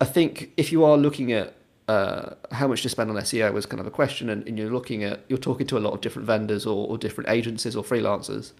I 0.00 0.04
think 0.04 0.52
if 0.56 0.70
you 0.70 0.84
are 0.84 0.98
looking 0.98 1.32
at 1.32 1.54
uh, 1.88 2.34
how 2.50 2.66
much 2.66 2.82
to 2.82 2.88
spend 2.88 3.10
on 3.10 3.16
SEO 3.16 3.52
was 3.52 3.64
kind 3.64 3.80
of 3.80 3.86
a 3.86 3.90
question, 3.90 4.28
and, 4.28 4.46
and, 4.46 4.58
you're 4.58 4.72
looking 4.72 5.04
at 5.04 5.20
you're 5.28 5.38
talking 5.38 5.66
to 5.68 5.78
a 5.78 5.80
lot 5.80 5.94
of 5.94 6.00
different 6.00 6.26
vendors 6.26 6.66
or, 6.66 6.88
or 6.88 6.98
different 6.98 7.30
agencies 7.30 7.76
or 7.76 7.84
freelancers 7.84 8.52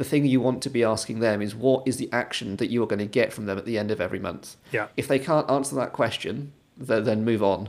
the 0.00 0.04
thing 0.04 0.24
you 0.24 0.40
want 0.40 0.62
to 0.62 0.70
be 0.70 0.82
asking 0.82 1.20
them 1.20 1.42
is 1.42 1.54
what 1.54 1.86
is 1.86 1.98
the 1.98 2.08
action 2.10 2.56
that 2.56 2.70
you 2.70 2.82
are 2.82 2.86
going 2.86 3.00
to 3.00 3.04
get 3.04 3.34
from 3.34 3.44
them 3.44 3.58
at 3.58 3.66
the 3.66 3.76
end 3.76 3.90
of 3.90 4.00
every 4.00 4.18
month. 4.18 4.56
Yeah. 4.72 4.86
If 4.96 5.06
they 5.08 5.18
can't 5.18 5.48
answer 5.50 5.76
that 5.76 5.92
question, 5.92 6.54
then 6.78 7.22
move 7.22 7.42
on. 7.42 7.68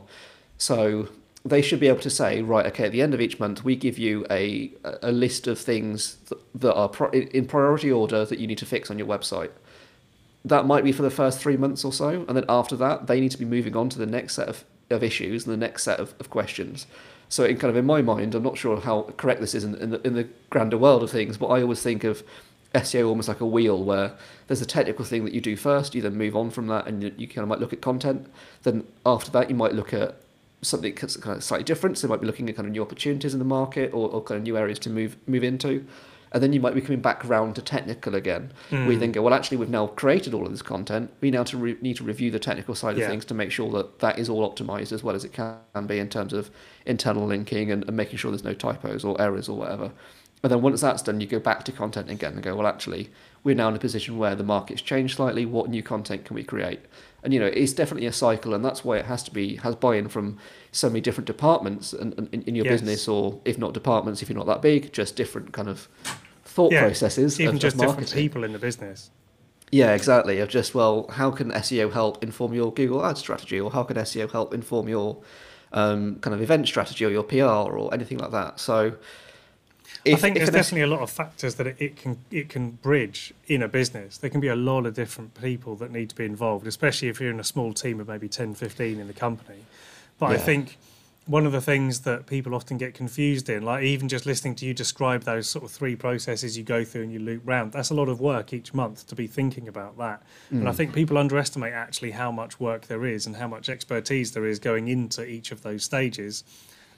So 0.58 1.10
they 1.44 1.62
should 1.62 1.82
be 1.82 1.90
able 1.90 2.00
to 2.00 2.10
say, 2.10 2.42
right, 2.42 2.66
okay, 2.68 2.86
at 2.86 2.94
the 2.94 3.02
end 3.02 3.14
of 3.14 3.20
each 3.20 3.38
month, 3.38 3.66
we 3.66 3.76
give 3.76 3.98
you 3.98 4.26
a 4.32 4.72
a 5.04 5.12
list 5.12 5.46
of 5.46 5.60
things 5.60 6.20
that 6.56 6.74
are 6.74 6.88
pro- 6.88 7.10
in 7.10 7.48
priority 7.48 7.92
order 7.92 8.24
that 8.24 8.40
you 8.40 8.48
need 8.48 8.60
to 8.60 8.66
fix 8.66 8.90
on 8.90 8.98
your 8.98 9.08
website. 9.08 9.52
That 10.46 10.66
might 10.66 10.86
be 10.86 10.94
for 10.94 11.02
the 11.02 11.12
first 11.12 11.38
three 11.38 11.58
months 11.58 11.84
or 11.84 11.92
so, 11.92 12.24
and 12.30 12.38
then 12.38 12.46
after 12.48 12.78
that, 12.78 13.08
they 13.08 13.20
need 13.20 13.32
to 13.32 13.40
be 13.40 13.44
moving 13.44 13.76
on 13.76 13.90
to 13.90 14.00
the 14.00 14.06
next 14.06 14.36
set 14.36 14.48
of, 14.48 14.64
of 14.90 15.04
issues 15.04 15.46
and 15.46 15.52
the 15.52 15.58
next 15.58 15.84
set 15.84 16.00
of, 16.00 16.14
of 16.18 16.30
questions. 16.30 16.88
So, 17.32 17.46
in 17.46 17.58
kind 17.58 17.72
of 17.72 17.78
in 17.78 17.86
my 17.86 18.02
mind, 18.02 18.36
I'm 18.36 18.44
not 18.44 18.58
sure 18.58 18.82
how 18.82 19.04
correct 19.16 19.40
this 19.40 19.56
is 19.56 19.64
in, 19.64 19.76
in 19.76 19.92
the 19.92 20.06
in 20.06 20.16
the 20.16 20.28
grander 20.50 20.78
world 20.78 21.02
of 21.02 21.10
things, 21.10 21.38
but 21.38 21.48
I 21.48 21.62
always 21.62 21.82
think 21.82 22.04
of 22.04 22.24
SEO 22.76 23.08
almost 23.08 23.30
like 23.30 23.40
a 23.40 23.46
wheel 23.46 23.82
where 23.82 24.12
there's 24.48 24.62
a 24.62 24.66
technical 24.66 25.06
thing 25.06 25.24
that 25.24 25.34
you 25.34 25.40
do 25.40 25.56
first, 25.56 25.96
you 25.96 26.02
then 26.02 26.18
move 26.18 26.36
on 26.36 26.50
from 26.50 26.68
that, 26.68 26.88
and 26.88 27.02
you, 27.02 27.14
you 27.16 27.28
kind 27.30 27.44
of 27.44 27.48
might 27.48 27.60
look 27.60 27.72
at 27.72 27.80
content. 27.80 28.30
Then 28.64 28.86
after 29.06 29.32
that, 29.32 29.50
you 29.50 29.56
might 29.56 29.74
look 29.74 29.94
at 29.94 30.18
something 30.62 30.94
kind 30.94 31.38
of 31.38 31.42
slightly 31.42 31.64
different. 31.64 31.98
So, 31.98 32.08
you 32.08 32.10
might 32.10 32.20
be 32.20 32.28
looking 32.28 32.50
at 32.50 32.58
kind 32.58 32.66
of 32.66 32.74
new 32.74 32.82
opportunities 32.82 33.32
in 33.32 33.40
the 33.40 33.46
market 33.46 33.94
or, 33.94 34.10
or 34.10 34.22
kind 34.22 34.38
of 34.40 34.44
new 34.44 34.58
areas 34.58 34.80
to 34.80 34.90
move 34.90 35.16
move 35.26 35.46
into 35.46 35.88
and 36.32 36.42
then 36.42 36.54
you 36.54 36.60
might 36.60 36.74
be 36.74 36.82
coming 36.82 37.02
back 37.02 37.26
around 37.26 37.56
to 37.56 37.62
technical 37.62 38.16
again. 38.16 38.54
Mm. 38.70 38.88
We 38.88 38.96
then 38.96 39.12
go, 39.12 39.22
well, 39.22 39.34
actually, 39.34 39.58
we've 39.58 39.70
now 39.70 39.88
created 39.88 40.34
all 40.34 40.46
of 40.46 40.52
this 40.52 40.62
content. 40.62 41.12
We 41.20 41.30
now 41.30 41.44
to 41.44 41.58
re- 41.58 41.78
need 41.82 41.98
to 41.98 42.04
review 42.04 42.32
the 42.32 42.40
technical 42.40 42.74
side 42.74 42.98
yeah. 42.98 43.06
of 43.06 43.10
things 43.10 43.26
to 43.26 43.34
make 43.34 43.52
sure 43.52 43.70
that 43.72 44.00
that 44.00 44.18
is 44.18 44.30
all 44.30 44.50
optimized 44.50 44.92
as 44.92 45.04
well 45.04 45.16
as 45.16 45.26
it 45.26 45.34
can 45.34 45.88
be 45.88 46.00
in 46.00 46.10
terms 46.10 46.32
of 46.32 46.50
internal 46.86 47.26
linking 47.26 47.72
and, 47.72 47.84
and 47.84 47.98
making 47.98 48.18
sure 48.18 48.32
there's 48.32 48.44
no 48.44 48.54
typos 48.54 49.04
or 49.04 49.20
errors 49.22 49.50
or 49.50 49.58
whatever. 49.58 49.92
And 50.44 50.52
then 50.52 50.62
once 50.62 50.82
that's 50.82 51.04
done, 51.04 51.22
you 51.22 51.28
go 51.28 51.40
back 51.40 51.64
to 51.66 51.72
content 51.72 52.10
again 52.10 52.34
and 52.34 52.42
go, 52.42 52.56
well, 52.56 52.66
actually, 52.66 53.12
we're 53.44 53.56
now 53.56 53.70
in 53.70 53.76
a 53.76 53.80
position 53.80 54.18
where 54.18 54.36
the 54.36 54.44
market's 54.44 54.82
changed 54.82 55.18
slightly. 55.18 55.46
What 55.46 55.70
new 55.70 55.84
content 55.84 56.26
can 56.26 56.36
we 56.36 56.44
create? 56.44 56.80
And 57.24 57.34
you 57.34 57.40
know, 57.40 57.46
it's 57.46 57.74
definitely 57.74 58.08
a 58.08 58.14
cycle, 58.14 58.56
and 58.56 58.66
that's 58.66 58.84
why 58.84 58.98
it 58.98 59.06
has 59.06 59.22
to 59.24 59.32
be 59.32 59.58
has 59.58 59.76
buy-in 59.76 60.10
from 60.10 60.40
so 60.72 60.90
many 60.90 61.02
different 61.02 61.28
departments 61.28 61.94
and, 61.94 62.16
and 62.18 62.28
in, 62.34 62.42
in 62.44 62.56
your 62.56 62.66
yes. 62.66 62.82
business, 62.82 63.08
or 63.08 63.40
if 63.46 63.60
not 63.60 63.74
departments, 63.74 64.24
if 64.24 64.30
you're 64.30 64.38
not 64.38 64.48
that 64.48 64.64
big, 64.64 64.92
just 64.92 65.16
different 65.16 65.54
kind 65.54 65.70
of 65.70 65.88
thought 66.52 66.72
yeah, 66.72 66.82
processes. 66.82 67.40
Even 67.40 67.56
of, 67.56 67.62
just 67.62 67.76
of 67.76 67.82
different 67.82 68.12
people 68.12 68.44
in 68.44 68.54
the 68.54 68.60
business. 68.60 69.10
Yeah, 69.72 69.94
exactly. 69.94 70.40
Of 70.40 70.50
just 70.50 70.76
well, 70.76 71.08
how 71.10 71.32
can 71.32 71.52
SEO 71.52 71.92
help 71.92 72.24
inform 72.24 72.54
your 72.54 72.74
Google 72.74 73.06
Ads 73.06 73.20
strategy, 73.20 73.60
or 73.60 73.72
how 73.72 73.84
can 73.84 73.98
SEO 73.98 74.30
help 74.32 74.54
inform 74.54 74.90
your 74.90 75.18
um, 75.72 76.18
kind 76.20 76.34
of 76.34 76.42
event 76.42 76.68
strategy 76.68 77.06
or 77.06 77.10
your 77.10 77.24
PR 77.24 77.72
or 77.78 77.94
anything 77.94 78.18
like 78.18 78.32
that? 78.32 78.60
So, 78.60 78.94
I 80.06 80.16
think 80.16 80.36
there's 80.36 80.50
definitely 80.50 80.82
a 80.82 80.88
lot 80.88 81.02
of 81.02 81.10
factors 81.10 81.56
that 81.56 81.68
it, 81.68 81.76
it, 81.80 81.96
can 81.96 82.18
it 82.32 82.50
can 82.50 82.72
bridge 82.72 83.34
in 83.48 83.62
a 83.62 83.70
business. 83.70 84.18
There 84.18 84.30
can 84.30 84.42
be 84.42 84.50
a 84.50 84.56
lot 84.56 84.86
of 84.86 84.94
different 84.94 85.40
people 85.42 85.76
that 85.78 85.92
need 85.92 86.10
to 86.10 86.16
be 86.16 86.26
involved, 86.26 86.68
especially 86.68 87.08
if 87.08 87.22
you're 87.22 87.32
in 87.32 87.40
a 87.40 87.46
small 87.46 87.74
team 87.74 88.02
of 88.02 88.10
maybe 88.10 88.28
10, 88.28 88.56
15 88.56 89.00
in 89.00 89.08
the 89.08 89.14
company. 89.14 89.60
But 90.20 90.32
yeah. 90.32 90.36
I 90.36 90.38
think 90.40 90.78
one 91.28 91.46
of 91.46 91.52
the 91.52 91.62
things 91.62 92.02
that 92.02 92.26
people 92.26 92.56
often 92.56 92.78
get 92.78 92.96
confused 92.96 93.48
in, 93.48 93.64
like 93.64 93.84
even 93.84 94.10
just 94.10 94.26
listening 94.26 94.56
to 94.56 94.66
you 94.66 94.74
describe 94.74 95.24
those 95.24 95.48
sort 95.48 95.64
of 95.64 95.72
three 95.72 95.96
processes 95.96 96.58
you 96.58 96.64
go 96.64 96.84
through 96.84 97.04
and 97.04 97.14
you 97.14 97.20
loop 97.20 97.44
round, 97.46 97.72
that's 97.72 97.92
a 97.92 97.94
lot 97.94 98.10
of 98.10 98.20
work 98.20 98.54
each 98.54 98.74
month 98.74 99.06
to 99.08 99.16
be 99.16 99.28
thinking 99.28 99.68
about 99.68 99.98
that. 100.00 100.24
Mm. 100.52 100.60
And 100.60 100.68
I 100.68 100.72
mm. 100.72 100.76
think 100.76 100.94
people 100.94 101.18
underestimate 101.20 101.74
actually 101.74 102.12
how 102.12 102.32
much 102.32 102.60
work 102.60 102.88
there 102.88 103.06
is 103.06 103.28
and 103.28 103.36
how 103.36 103.48
much 103.48 103.70
expertise 103.70 104.32
there 104.32 104.48
is 104.48 104.58
going 104.58 104.88
into 104.88 105.24
each 105.24 105.52
of 105.52 105.62
those 105.62 105.84
stages 105.84 106.44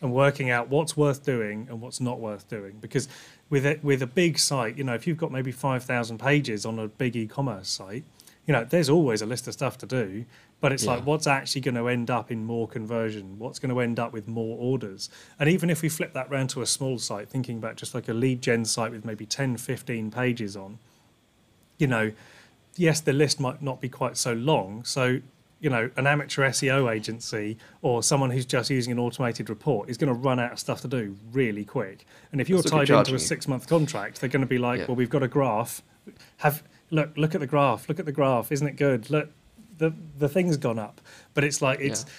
and 0.01 0.13
working 0.13 0.49
out 0.49 0.69
what's 0.69 0.95
worth 0.95 1.25
doing 1.25 1.67
and 1.69 1.81
what's 1.81 1.99
not 1.99 2.19
worth 2.19 2.47
doing. 2.49 2.77
Because 2.79 3.09
with 3.49 3.65
it, 3.65 3.83
with 3.83 4.01
a 4.01 4.07
big 4.07 4.39
site, 4.39 4.77
you 4.77 4.85
know, 4.85 4.93
if 4.93 5.05
you've 5.05 5.17
got 5.17 5.31
maybe 5.31 5.51
5,000 5.51 6.17
pages 6.17 6.65
on 6.65 6.79
a 6.79 6.87
big 6.87 7.15
e-commerce 7.15 7.69
site, 7.69 8.03
you 8.45 8.51
know, 8.51 8.65
there's 8.65 8.89
always 8.89 9.21
a 9.21 9.25
list 9.25 9.47
of 9.47 9.53
stuff 9.53 9.77
to 9.79 9.85
do, 9.85 10.25
but 10.59 10.71
it's 10.71 10.83
yeah. 10.83 10.95
like 10.95 11.05
what's 11.05 11.27
actually 11.27 11.61
going 11.61 11.75
to 11.75 11.87
end 11.87 12.09
up 12.09 12.31
in 12.31 12.43
more 12.43 12.67
conversion? 12.67 13.39
What's 13.39 13.59
going 13.59 13.73
to 13.73 13.79
end 13.79 13.99
up 13.99 14.11
with 14.11 14.27
more 14.27 14.57
orders? 14.59 15.09
And 15.39 15.49
even 15.49 15.69
if 15.69 15.81
we 15.81 15.89
flip 15.89 16.13
that 16.13 16.29
round 16.29 16.49
to 16.51 16.61
a 16.61 16.65
small 16.65 16.99
site 16.99 17.29
thinking 17.29 17.57
about 17.57 17.77
just 17.77 17.95
like 17.95 18.09
a 18.09 18.13
lead 18.13 18.41
gen 18.41 18.65
site 18.65 18.91
with 18.91 19.05
maybe 19.05 19.25
10 19.25 19.57
15 19.57 20.11
pages 20.11 20.55
on 20.55 20.79
you 21.77 21.87
know 21.87 22.11
yes 22.75 23.01
the 23.01 23.13
list 23.13 23.39
might 23.39 23.61
not 23.61 23.81
be 23.81 23.89
quite 23.89 24.17
so 24.17 24.33
long. 24.33 24.83
So 24.83 25.19
you 25.59 25.69
know 25.69 25.89
an 25.95 26.07
amateur 26.07 26.43
seo 26.49 26.93
agency 26.93 27.57
or 27.81 28.03
someone 28.03 28.31
who's 28.31 28.45
just 28.45 28.69
using 28.69 28.91
an 28.91 28.99
automated 28.99 29.49
report 29.49 29.89
is 29.89 29.97
going 29.97 30.13
to 30.13 30.19
run 30.19 30.39
out 30.39 30.51
of 30.51 30.59
stuff 30.59 30.81
to 30.81 30.87
do 30.87 31.15
really 31.31 31.63
quick. 31.63 32.05
And 32.31 32.41
if 32.41 32.49
you're 32.49 32.61
tied 32.61 32.89
into 32.89 33.15
a 33.15 33.19
six 33.19 33.47
month 33.47 33.67
contract 33.67 34.19
they're 34.19 34.29
going 34.29 34.41
to 34.41 34.47
be 34.47 34.57
like 34.57 34.79
yeah. 34.79 34.85
well 34.87 34.95
we've 34.95 35.09
got 35.09 35.23
a 35.23 35.27
graph. 35.27 35.81
Have 36.37 36.63
look 36.89 37.17
look 37.17 37.33
at 37.33 37.41
the 37.41 37.47
graph 37.47 37.89
look 37.89 37.99
at 37.99 38.05
the 38.05 38.11
graph 38.11 38.51
isn't 38.51 38.67
it 38.67 38.75
good 38.75 39.09
look 39.09 39.29
the 39.77 39.93
the 40.17 40.29
thing's 40.29 40.57
gone 40.57 40.79
up. 40.79 41.01
But 41.33 41.43
it's 41.43 41.61
like 41.61 41.79
it's 41.79 42.05
yeah. 42.05 42.11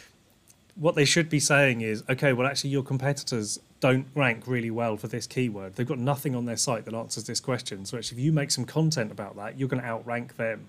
what 0.77 0.95
they 0.95 1.05
should 1.05 1.29
be 1.29 1.41
saying 1.41 1.81
is 1.81 2.03
okay. 2.09 2.33
Well, 2.33 2.47
actually, 2.47 2.71
your 2.71 2.83
competitors 2.83 3.59
don't 3.81 4.07
rank 4.15 4.47
really 4.47 4.71
well 4.71 4.97
for 4.97 5.09
this 5.09 5.27
keyword. 5.27 5.75
They've 5.75 5.87
got 5.87 5.99
nothing 5.99 6.35
on 6.35 6.47
their 6.47 6.57
site 6.57 6.85
that 6.87 6.95
answers 6.95 7.25
this 7.25 7.41
question. 7.41 7.85
So 7.85 7.99
actually, 7.99 8.19
if 8.19 8.25
you 8.25 8.33
make 8.33 8.51
some 8.51 8.65
content 8.65 9.13
about 9.13 9.37
that, 9.37 9.59
you're 9.59 9.69
going 9.69 9.83
to 9.83 9.89
outrank 9.89 10.37
them. 10.37 10.69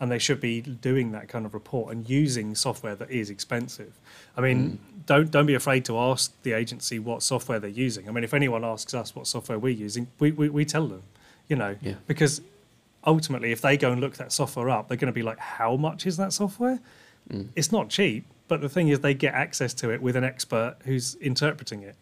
And 0.00 0.10
they 0.10 0.18
should 0.18 0.40
be 0.40 0.60
doing 0.60 1.12
that 1.12 1.28
kind 1.28 1.46
of 1.46 1.54
report 1.54 1.94
and 1.94 2.08
using 2.08 2.56
software 2.56 2.96
that 2.96 3.08
is 3.08 3.30
expensive. 3.30 4.00
I 4.36 4.40
mean, 4.40 4.58
mm. 4.72 5.06
don't 5.06 5.30
don't 5.30 5.46
be 5.46 5.54
afraid 5.54 5.84
to 5.84 5.96
ask 5.96 6.32
the 6.42 6.54
agency 6.54 6.98
what 6.98 7.22
software 7.22 7.60
they're 7.60 7.70
using. 7.70 8.08
I 8.08 8.10
mean, 8.10 8.24
if 8.24 8.34
anyone 8.34 8.64
asks 8.64 8.94
us 8.94 9.14
what 9.14 9.28
software 9.28 9.60
we're 9.60 9.68
using, 9.68 10.08
we, 10.18 10.32
we, 10.32 10.48
we 10.48 10.64
tell 10.64 10.88
them, 10.88 11.04
you 11.46 11.54
know, 11.54 11.76
yeah. 11.80 11.94
because 12.08 12.40
ultimately, 13.06 13.52
if 13.52 13.60
they 13.60 13.76
go 13.76 13.92
and 13.92 14.00
look 14.00 14.16
that 14.16 14.32
software 14.32 14.70
up, 14.70 14.88
they're 14.88 14.96
going 14.96 15.06
to 15.06 15.12
be 15.12 15.22
like, 15.22 15.38
how 15.38 15.76
much 15.76 16.06
is 16.06 16.16
that 16.16 16.32
software? 16.32 16.80
Mm. 17.30 17.48
It's 17.54 17.72
not 17.72 17.88
cheap, 17.88 18.26
but 18.48 18.60
the 18.60 18.68
thing 18.68 18.88
is, 18.88 19.00
they 19.00 19.14
get 19.14 19.34
access 19.34 19.74
to 19.74 19.90
it 19.90 20.02
with 20.02 20.16
an 20.16 20.24
expert 20.24 20.76
who's 20.84 21.14
interpreting 21.16 21.82
it. 21.82 21.96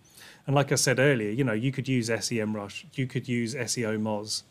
And 0.46 0.54
like 0.54 0.72
I 0.72 0.76
said 0.76 0.98
earlier, 0.98 1.30
you 1.30 1.44
know, 1.44 1.52
you 1.52 1.72
could 1.72 1.88
use 1.88 2.08
SEMrush, 2.08 2.84
you 2.94 3.06
could 3.06 3.28
use 3.28 3.54
SEO 3.54 4.00
Moz, 4.00 4.42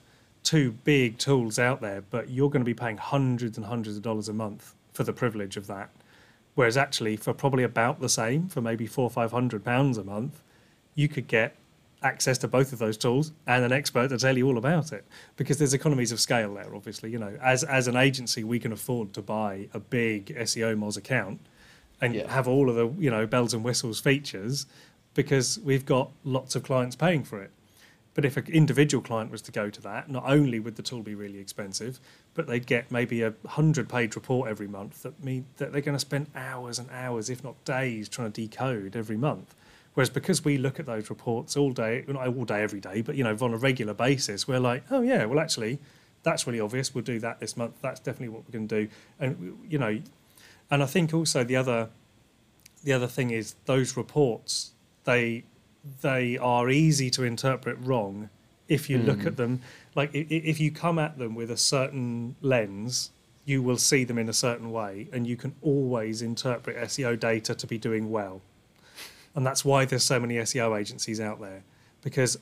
two 0.44 0.72
big 0.84 1.18
tools 1.18 1.60
out 1.60 1.82
there, 1.82 2.02
but 2.10 2.30
you're 2.30 2.50
going 2.50 2.62
to 2.62 2.66
be 2.66 2.74
paying 2.74 2.98
hundreds 2.98 3.58
and 3.58 3.66
hundreds 3.66 3.98
of 3.98 4.04
dollars 4.04 4.30
a 4.30 4.34
month 4.34 4.76
for 4.94 5.04
the 5.04 5.14
privilege 5.14 5.58
of 5.58 5.68
that. 5.68 5.90
Whereas 6.56 6.78
actually, 6.78 7.16
for 7.16 7.34
probably 7.34 7.64
about 7.64 8.00
the 8.00 8.10
same, 8.10 8.48
for 8.48 8.62
maybe 8.62 8.86
four 8.86 9.06
or 9.06 9.10
five 9.10 9.32
hundred 9.32 9.64
pounds 9.64 9.98
a 9.98 10.04
month, 10.04 10.42
you 10.96 11.08
could 11.08 11.28
get 11.28 11.56
access 12.02 12.38
to 12.38 12.48
both 12.48 12.72
of 12.72 12.80
those 12.80 12.98
tools 12.98 13.32
and 13.46 13.64
an 13.64 13.72
expert 13.72 14.10
to 14.10 14.18
tell 14.18 14.38
you 14.38 14.48
all 14.48 14.58
about 14.58 14.92
it. 14.92 15.06
Because 15.36 15.58
there's 15.58 15.74
economies 15.74 16.12
of 16.12 16.20
scale 16.20 16.54
there 16.54 16.74
obviously 16.76 17.12
you 17.12 17.20
know. 17.20 17.38
As 17.42 17.64
as 17.64 17.88
an 17.88 17.96
agency 17.96 18.44
we 18.44 18.60
can 18.60 18.72
afford 18.72 19.14
to 19.14 19.22
buy 19.22 19.68
a 19.74 19.80
big 19.80 20.28
SEO 20.36 20.78
Moz 20.78 20.98
account 20.98 21.40
and 22.02 22.16
yeah. 22.16 22.32
have 22.32 22.48
all 22.48 22.70
of 22.70 22.76
the 22.76 22.90
you 23.02 23.12
know 23.12 23.26
bells 23.26 23.54
and 23.54 23.64
whistles 23.64 24.00
features 24.00 24.66
because 25.14 25.60
we've 25.60 25.86
got 25.86 26.12
lots 26.24 26.56
of 26.56 26.64
clients 26.64 26.96
paying 26.96 27.24
for 27.24 27.42
it. 27.42 27.52
But 28.14 28.26
if 28.26 28.38
an 28.38 28.48
individual 28.48 29.02
client 29.02 29.32
was 29.32 29.42
to 29.44 29.52
go 29.52 29.70
to 29.70 29.82
that 29.82 30.10
not 30.10 30.24
only 30.26 30.60
would 30.60 30.76
the 30.76 30.84
tool 30.84 31.02
be 31.02 31.16
really 31.16 31.40
expensive 31.40 32.00
but 32.34 32.48
they'd 32.48 32.66
get 32.66 32.92
maybe 32.92 33.22
a 33.22 33.32
100 33.42 33.90
page 33.90 34.16
report 34.16 34.50
every 34.50 34.68
month 34.68 35.04
that 35.04 35.24
mean 35.24 35.46
that 35.58 35.72
they're 35.72 35.82
going 35.82 35.96
to 35.96 36.00
spend 36.00 36.28
hours 36.36 36.80
and 36.80 36.90
hours 36.92 37.30
if 37.30 37.44
not 37.44 37.64
days 37.66 38.08
trying 38.10 38.32
to 38.32 38.42
decode 38.42 38.96
every 38.96 39.18
month 39.18 39.56
Whereas 40.00 40.10
because 40.10 40.46
we 40.46 40.58
look 40.58 40.80
at 40.80 40.86
those 40.86 41.10
reports 41.10 41.58
all 41.58 41.74
day, 41.74 42.06
not 42.08 42.26
all 42.26 42.46
day, 42.46 42.64
every 42.64 42.80
day, 42.80 43.02
but 43.02 43.16
you 43.16 43.24
know, 43.26 43.36
on 43.42 43.54
a 43.54 43.58
regular 43.58 43.94
basis, 43.94 44.48
we're 44.48 44.62
like, 44.62 44.86
oh 44.92 45.02
yeah, 45.02 45.26
well 45.26 45.42
actually, 45.42 45.78
that's 46.24 46.48
really 46.48 46.62
obvious. 46.62 46.96
We'll 46.96 47.04
do 47.04 47.20
that 47.20 47.42
this 47.42 47.58
month. 47.58 47.74
That's 47.82 48.00
definitely 48.00 48.30
what 48.30 48.44
we're 48.48 48.54
going 48.54 48.70
to 48.70 48.86
do. 48.86 48.92
And 49.20 49.58
you 49.70 49.78
know, 49.78 50.00
and 50.72 50.82
I 50.82 50.86
think 50.86 51.14
also 51.14 51.44
the 51.44 51.58
other, 51.58 51.90
the 52.82 52.94
other 52.94 53.08
thing 53.08 53.32
is 53.32 53.56
those 53.66 53.98
reports 53.98 54.72
they 55.04 55.44
they 56.02 56.38
are 56.38 56.70
easy 56.70 57.10
to 57.10 57.26
interpret 57.26 57.78
wrong 57.82 58.30
if 58.70 58.90
you 58.90 59.00
mm. 59.00 59.06
look 59.06 59.26
at 59.26 59.34
hmm. 59.34 59.36
them 59.36 59.62
like 59.96 60.12
if 60.14 60.62
you 60.62 60.72
come 60.72 60.98
at 60.98 61.18
them 61.18 61.36
with 61.36 61.52
a 61.52 61.58
certain 61.58 62.38
lens 62.40 63.12
you 63.44 63.62
will 63.62 63.78
see 63.78 64.06
them 64.06 64.18
in 64.18 64.30
a 64.30 64.34
certain 64.34 64.72
way 64.72 65.10
and 65.12 65.28
you 65.28 65.36
can 65.36 65.54
always 65.62 66.22
interpret 66.22 66.78
SEO 66.78 67.20
data 67.20 67.54
to 67.54 67.68
be 67.68 67.78
doing 67.78 68.10
well 68.10 68.42
and 69.36 69.46
that's 69.46 69.64
why 69.64 69.86
there's 69.86 70.04
so 70.04 70.20
many 70.20 70.36
SEO 70.36 70.80
agencies 70.80 71.20
out 71.20 71.40
there 71.40 71.64
because 72.02 72.38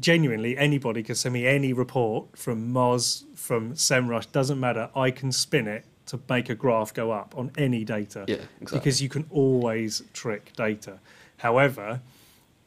genuinely 0.00 0.56
anybody 0.56 1.02
can 1.02 1.14
send 1.14 1.32
me 1.32 1.46
any 1.46 1.72
report 1.72 2.36
from 2.36 2.72
Moz, 2.72 3.24
from 3.36 3.74
SEMrush, 3.74 4.30
doesn't 4.32 4.58
matter. 4.58 4.90
I 4.94 5.10
can 5.10 5.32
spin 5.32 5.66
it 5.66 5.84
to 6.06 6.20
make 6.28 6.50
a 6.50 6.54
graph 6.54 6.92
go 6.92 7.10
up 7.10 7.34
on 7.36 7.50
any 7.56 7.84
data 7.84 8.24
yeah, 8.26 8.36
exactly. 8.60 8.78
because 8.78 9.00
you 9.00 9.08
can 9.08 9.26
always 9.30 10.02
trick 10.12 10.52
data. 10.56 10.98
However, 11.38 12.00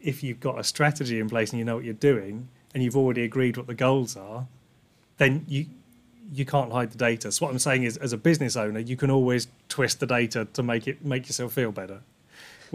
if 0.02 0.24
you've 0.24 0.40
got 0.40 0.60
a 0.60 0.64
strategy 0.64 1.20
in 1.20 1.30
place 1.30 1.52
and 1.52 1.60
you 1.60 1.66
know 1.66 1.76
what 1.76 1.84
you're 1.84 1.94
doing 1.94 2.48
and 2.74 2.84
you've 2.84 2.98
already 2.98 3.24
agreed 3.24 3.58
what 3.58 3.68
the 3.68 3.74
goals 3.74 4.16
are, 4.16 4.48
then 5.18 5.46
you 5.48 5.66
you 6.34 6.44
can't 6.44 6.72
hide 6.72 6.92
the 6.92 6.98
data. 6.98 7.32
So 7.32 7.46
what 7.46 7.52
I'm 7.52 7.60
saying 7.60 7.84
is, 7.84 7.98
as 7.98 8.12
a 8.12 8.18
business 8.18 8.56
owner, 8.56 8.80
you 8.80 8.98
can 8.98 9.12
always 9.12 9.48
twist 9.70 10.00
the 10.00 10.08
data 10.08 10.46
to 10.54 10.64
make 10.64 10.88
it 10.88 11.06
make 11.06 11.28
yourself 11.28 11.54
feel 11.54 11.72
better. 11.72 12.02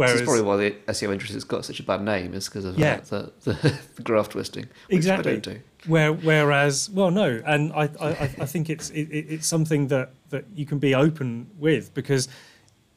Whereas, 0.00 0.14
this 0.14 0.22
is 0.22 0.26
probably 0.26 0.42
why 0.42 0.56
the 0.56 0.70
SEO 0.92 1.12
interest 1.12 1.34
has 1.34 1.44
got 1.44 1.66
such 1.66 1.78
a 1.78 1.82
bad 1.82 2.02
name, 2.02 2.32
is 2.32 2.48
because 2.48 2.64
of 2.64 2.78
yeah. 2.78 3.00
the, 3.00 3.30
the, 3.42 3.52
the, 3.96 4.02
graph 4.02 4.30
twisting. 4.30 4.66
exactly. 4.88 5.36
Do. 5.36 5.60
Where, 5.86 6.10
whereas, 6.10 6.88
well, 6.88 7.10
no, 7.10 7.42
and 7.44 7.70
I, 7.74 7.90
I, 8.00 8.10
I 8.22 8.46
think 8.46 8.70
it's 8.70 8.88
it, 8.88 9.10
it's 9.10 9.46
something 9.46 9.88
that, 9.88 10.12
that 10.30 10.46
you 10.54 10.64
can 10.64 10.78
be 10.78 10.94
open 10.94 11.50
with 11.58 11.92
because 11.92 12.28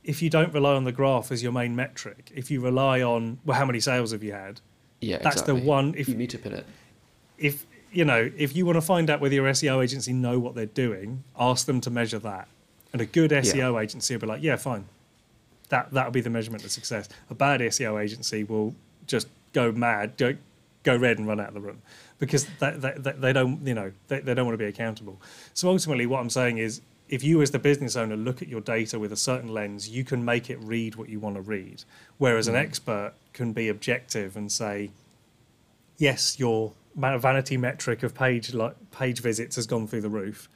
if 0.06 0.22
you 0.22 0.30
don't 0.30 0.54
rely 0.54 0.76
on 0.76 0.86
the 0.86 0.94
graph 0.94 1.30
as 1.30 1.44
your 1.44 1.52
main 1.52 1.76
metric, 1.76 2.32
if 2.34 2.50
you 2.50 2.62
rely 2.62 3.02
on 3.02 3.38
well, 3.44 3.58
how 3.58 3.66
many 3.66 3.82
sales 3.82 4.14
have 4.14 4.24
you 4.24 4.32
had? 4.32 4.62
Yeah, 5.02 5.18
that's 5.18 5.42
exactly. 5.42 5.60
the 5.60 5.68
one. 5.68 5.96
If 5.98 6.08
you 6.08 6.16
need 6.16 6.30
to 6.30 6.38
pin 6.38 6.54
it, 6.54 6.66
if 7.38 7.66
you 7.92 8.06
know, 8.06 8.32
if 8.38 8.56
you 8.56 8.66
want 8.66 8.78
to 8.78 8.82
find 8.82 9.10
out 9.10 9.20
whether 9.20 9.36
your 9.36 9.48
SEO 9.48 9.84
agency 9.84 10.14
know 10.14 10.40
what 10.40 10.56
they're 10.56 10.66
doing, 10.68 11.26
ask 11.38 11.66
them 11.66 11.82
to 11.82 11.90
measure 11.90 12.20
that. 12.20 12.48
And 12.94 13.02
a 13.02 13.06
good 13.06 13.32
SEO 13.32 13.74
yeah. 13.74 13.80
agency 13.80 14.16
will 14.16 14.22
be 14.22 14.28
like, 14.28 14.42
yeah, 14.42 14.56
fine, 14.56 14.86
that 15.74 15.90
that'll 15.92 16.12
be 16.12 16.22
the 16.22 16.30
measurement 16.30 16.64
of 16.64 16.72
success. 16.72 17.10
A 17.32 17.34
bad 17.34 17.60
SEO 17.60 18.02
agency 18.02 18.44
will 18.44 18.76
just 19.08 19.28
go 19.54 19.72
mad, 19.72 20.16
go, 20.18 20.36
go 20.84 20.96
red, 20.96 21.18
and 21.18 21.28
run 21.28 21.40
out 21.40 21.48
of 21.48 21.56
the 21.56 21.62
room 21.62 21.82
because 22.20 22.46
they, 22.60 22.72
they, 22.78 23.12
they 23.12 23.34
don't 23.34 23.66
you 23.66 23.74
know 23.74 23.92
they, 24.08 24.20
they 24.20 24.36
don't 24.36 24.46
want 24.46 24.54
to 24.54 24.64
be 24.64 24.70
accountable. 24.70 25.20
So 25.56 25.70
ultimately, 25.70 26.06
what 26.06 26.20
I'm 26.20 26.30
saying 26.30 26.60
is, 26.60 26.82
if 27.10 27.24
you 27.24 27.42
as 27.42 27.50
the 27.50 27.58
business 27.58 27.96
owner 27.96 28.16
look 28.16 28.44
at 28.44 28.48
your 28.48 28.62
data 28.62 29.00
with 29.00 29.12
a 29.12 29.18
certain 29.18 29.52
lens, 29.52 29.90
you 29.90 30.04
can 30.04 30.24
make 30.24 30.52
it 30.52 30.60
read 30.62 30.94
what 30.94 31.10
you 31.10 31.20
want 31.20 31.38
to 31.38 31.42
read. 31.42 31.84
Whereas 32.20 32.48
an 32.48 32.54
mm. 32.54 32.60
expert 32.60 33.14
can 33.34 33.52
be 33.52 33.68
objective 33.68 34.38
and 34.38 34.52
say, 34.52 34.92
yes, 35.98 36.40
your 36.40 36.74
vanity 36.96 37.58
metric 37.58 38.04
of 38.04 38.14
page 38.14 38.54
like 38.54 38.76
page 38.92 39.22
visits 39.22 39.56
has 39.56 39.66
gone 39.66 39.88
through 39.88 40.02
the 40.02 40.10
roof 40.10 40.48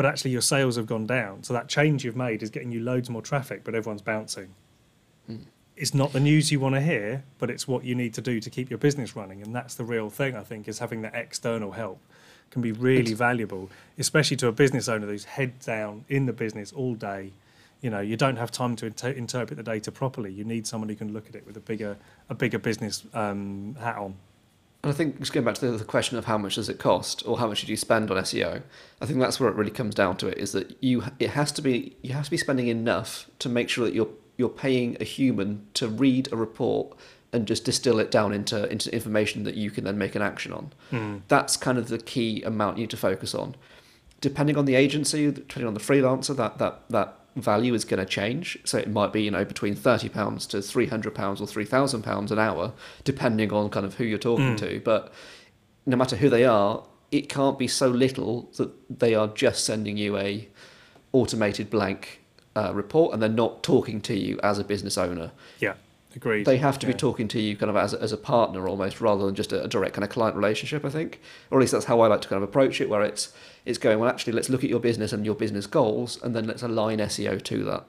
but 0.00 0.06
actually 0.06 0.30
your 0.30 0.40
sales 0.40 0.76
have 0.76 0.86
gone 0.86 1.06
down. 1.06 1.42
So 1.42 1.52
that 1.52 1.68
change 1.68 2.06
you've 2.06 2.16
made 2.16 2.42
is 2.42 2.48
getting 2.48 2.72
you 2.72 2.80
loads 2.80 3.10
more 3.10 3.20
traffic, 3.20 3.64
but 3.64 3.74
everyone's 3.74 4.00
bouncing. 4.00 4.54
Mm. 5.30 5.42
It's 5.76 5.92
not 5.92 6.14
the 6.14 6.20
news 6.20 6.50
you 6.50 6.58
want 6.58 6.74
to 6.74 6.80
hear, 6.80 7.22
but 7.38 7.50
it's 7.50 7.68
what 7.68 7.84
you 7.84 7.94
need 7.94 8.14
to 8.14 8.22
do 8.22 8.40
to 8.40 8.48
keep 8.48 8.70
your 8.70 8.78
business 8.78 9.14
running, 9.14 9.42
and 9.42 9.54
that's 9.54 9.74
the 9.74 9.84
real 9.84 10.08
thing. 10.08 10.36
I 10.36 10.42
think 10.42 10.68
is 10.68 10.78
having 10.78 11.02
that 11.02 11.14
external 11.14 11.72
help 11.72 12.00
can 12.50 12.62
be 12.62 12.72
really 12.72 13.12
valuable, 13.12 13.68
especially 13.98 14.38
to 14.38 14.46
a 14.46 14.52
business 14.52 14.88
owner 14.88 15.06
who's 15.06 15.24
head 15.24 15.60
down 15.60 16.06
in 16.08 16.24
the 16.24 16.32
business 16.32 16.72
all 16.72 16.94
day. 16.94 17.32
You 17.82 17.90
know, 17.90 18.00
you 18.00 18.16
don't 18.16 18.36
have 18.36 18.50
time 18.50 18.76
to 18.76 18.86
inter- 18.86 19.10
interpret 19.10 19.58
the 19.58 19.62
data 19.62 19.92
properly. 19.92 20.32
You 20.32 20.44
need 20.44 20.66
someone 20.66 20.88
who 20.88 20.96
can 20.96 21.12
look 21.12 21.28
at 21.28 21.34
it 21.34 21.46
with 21.46 21.58
a 21.58 21.60
bigger, 21.60 21.98
a 22.30 22.34
bigger 22.34 22.58
business 22.58 23.04
um, 23.12 23.76
hat 23.78 23.98
on. 23.98 24.14
And 24.82 24.90
I 24.90 24.94
think 24.94 25.18
just 25.18 25.32
going 25.32 25.44
back 25.44 25.56
to 25.56 25.72
the, 25.72 25.84
question 25.84 26.16
of 26.16 26.24
how 26.24 26.38
much 26.38 26.54
does 26.54 26.68
it 26.68 26.78
cost 26.78 27.22
or 27.26 27.38
how 27.38 27.48
much 27.48 27.62
do 27.62 27.70
you 27.70 27.76
spend 27.76 28.10
on 28.10 28.16
SEO, 28.16 28.62
I 29.00 29.06
think 29.06 29.18
that's 29.18 29.38
where 29.38 29.50
it 29.50 29.54
really 29.54 29.70
comes 29.70 29.94
down 29.94 30.16
to 30.18 30.28
it 30.28 30.38
is 30.38 30.52
that 30.52 30.74
you 30.82 31.04
it 31.18 31.30
has 31.30 31.52
to 31.52 31.62
be 31.62 31.96
you 32.02 32.14
have 32.14 32.24
to 32.24 32.30
be 32.30 32.38
spending 32.38 32.68
enough 32.68 33.28
to 33.40 33.48
make 33.48 33.68
sure 33.68 33.84
that 33.84 33.94
you're 33.94 34.08
you're 34.38 34.48
paying 34.48 34.96
a 34.98 35.04
human 35.04 35.66
to 35.74 35.86
read 35.86 36.32
a 36.32 36.36
report 36.36 36.96
and 37.32 37.46
just 37.46 37.64
distill 37.64 37.98
it 37.98 38.10
down 38.10 38.32
into 38.32 38.70
into 38.72 38.92
information 38.92 39.44
that 39.44 39.54
you 39.54 39.70
can 39.70 39.84
then 39.84 39.98
make 39.98 40.14
an 40.14 40.22
action 40.22 40.52
on. 40.52 40.72
Mm. 40.90 41.22
That's 41.28 41.56
kind 41.58 41.76
of 41.76 41.88
the 41.88 41.98
key 41.98 42.42
amount 42.42 42.78
you 42.78 42.84
need 42.84 42.90
to 42.90 42.96
focus 42.96 43.34
on. 43.34 43.56
Depending 44.22 44.56
on 44.56 44.64
the 44.64 44.74
agency, 44.74 45.30
depending 45.30 45.66
on 45.66 45.74
the 45.74 45.80
freelancer, 45.80 46.34
that 46.36 46.58
that 46.58 46.82
that 46.88 47.19
value 47.40 47.74
is 47.74 47.84
going 47.84 48.00
to 48.00 48.06
change. 48.06 48.58
So 48.64 48.78
it 48.78 48.88
might 48.90 49.12
be 49.12 49.22
you 49.22 49.30
know 49.30 49.44
between 49.44 49.74
thirty 49.74 50.08
pounds 50.08 50.46
to 50.48 50.62
three 50.62 50.86
hundred 50.86 51.14
pounds 51.14 51.40
or 51.40 51.46
three 51.46 51.64
thousand 51.64 52.02
pounds 52.02 52.30
an 52.32 52.38
hour, 52.38 52.72
depending 53.04 53.52
on 53.52 53.70
kind 53.70 53.84
of 53.86 53.94
who 53.94 54.04
you're 54.04 54.18
talking 54.18 54.56
Mm. 54.56 54.58
to. 54.58 54.80
But 54.84 55.12
no 55.86 55.96
matter 55.96 56.16
who 56.16 56.28
they 56.28 56.44
are, 56.44 56.84
it 57.10 57.28
can't 57.28 57.58
be 57.58 57.66
so 57.68 57.88
little 57.88 58.50
that 58.56 58.70
they 59.00 59.14
are 59.14 59.28
just 59.28 59.64
sending 59.64 59.96
you 59.96 60.16
a 60.16 60.48
automated 61.12 61.70
blank 61.70 62.20
uh, 62.56 62.72
report 62.74 63.12
and 63.12 63.22
they're 63.22 63.28
not 63.28 63.62
talking 63.62 64.00
to 64.02 64.14
you 64.14 64.38
as 64.42 64.58
a 64.58 64.64
business 64.64 64.96
owner. 64.98 65.32
Yeah, 65.58 65.74
agreed. 66.16 66.46
They 66.46 66.58
have 66.58 66.78
to 66.80 66.86
be 66.86 66.92
talking 66.92 67.28
to 67.28 67.40
you 67.40 67.56
kind 67.56 67.70
of 67.70 67.76
as, 67.76 67.94
as 67.94 68.12
a 68.12 68.16
partner 68.16 68.68
almost, 68.68 69.00
rather 69.00 69.24
than 69.26 69.34
just 69.34 69.52
a, 69.52 69.64
a 69.64 69.68
direct 69.68 69.94
kind 69.94 70.04
of 70.04 70.10
client 70.10 70.36
relationship. 70.36 70.84
I 70.84 70.90
think, 70.90 71.20
or 71.50 71.58
at 71.58 71.60
least 71.60 71.72
that's 71.72 71.86
how 71.86 72.00
I 72.00 72.08
like 72.08 72.22
to 72.22 72.28
kind 72.28 72.42
of 72.42 72.48
approach 72.48 72.80
it, 72.80 72.88
where 72.88 73.02
it's 73.02 73.32
it's 73.64 73.78
going 73.78 73.98
well. 73.98 74.10
Actually, 74.10 74.32
let's 74.34 74.48
look 74.48 74.64
at 74.64 74.70
your 74.70 74.80
business 74.80 75.12
and 75.12 75.24
your 75.24 75.34
business 75.34 75.66
goals, 75.66 76.20
and 76.22 76.34
then 76.34 76.46
let's 76.46 76.62
align 76.62 76.98
SEO 76.98 77.42
to 77.44 77.64
that. 77.64 77.84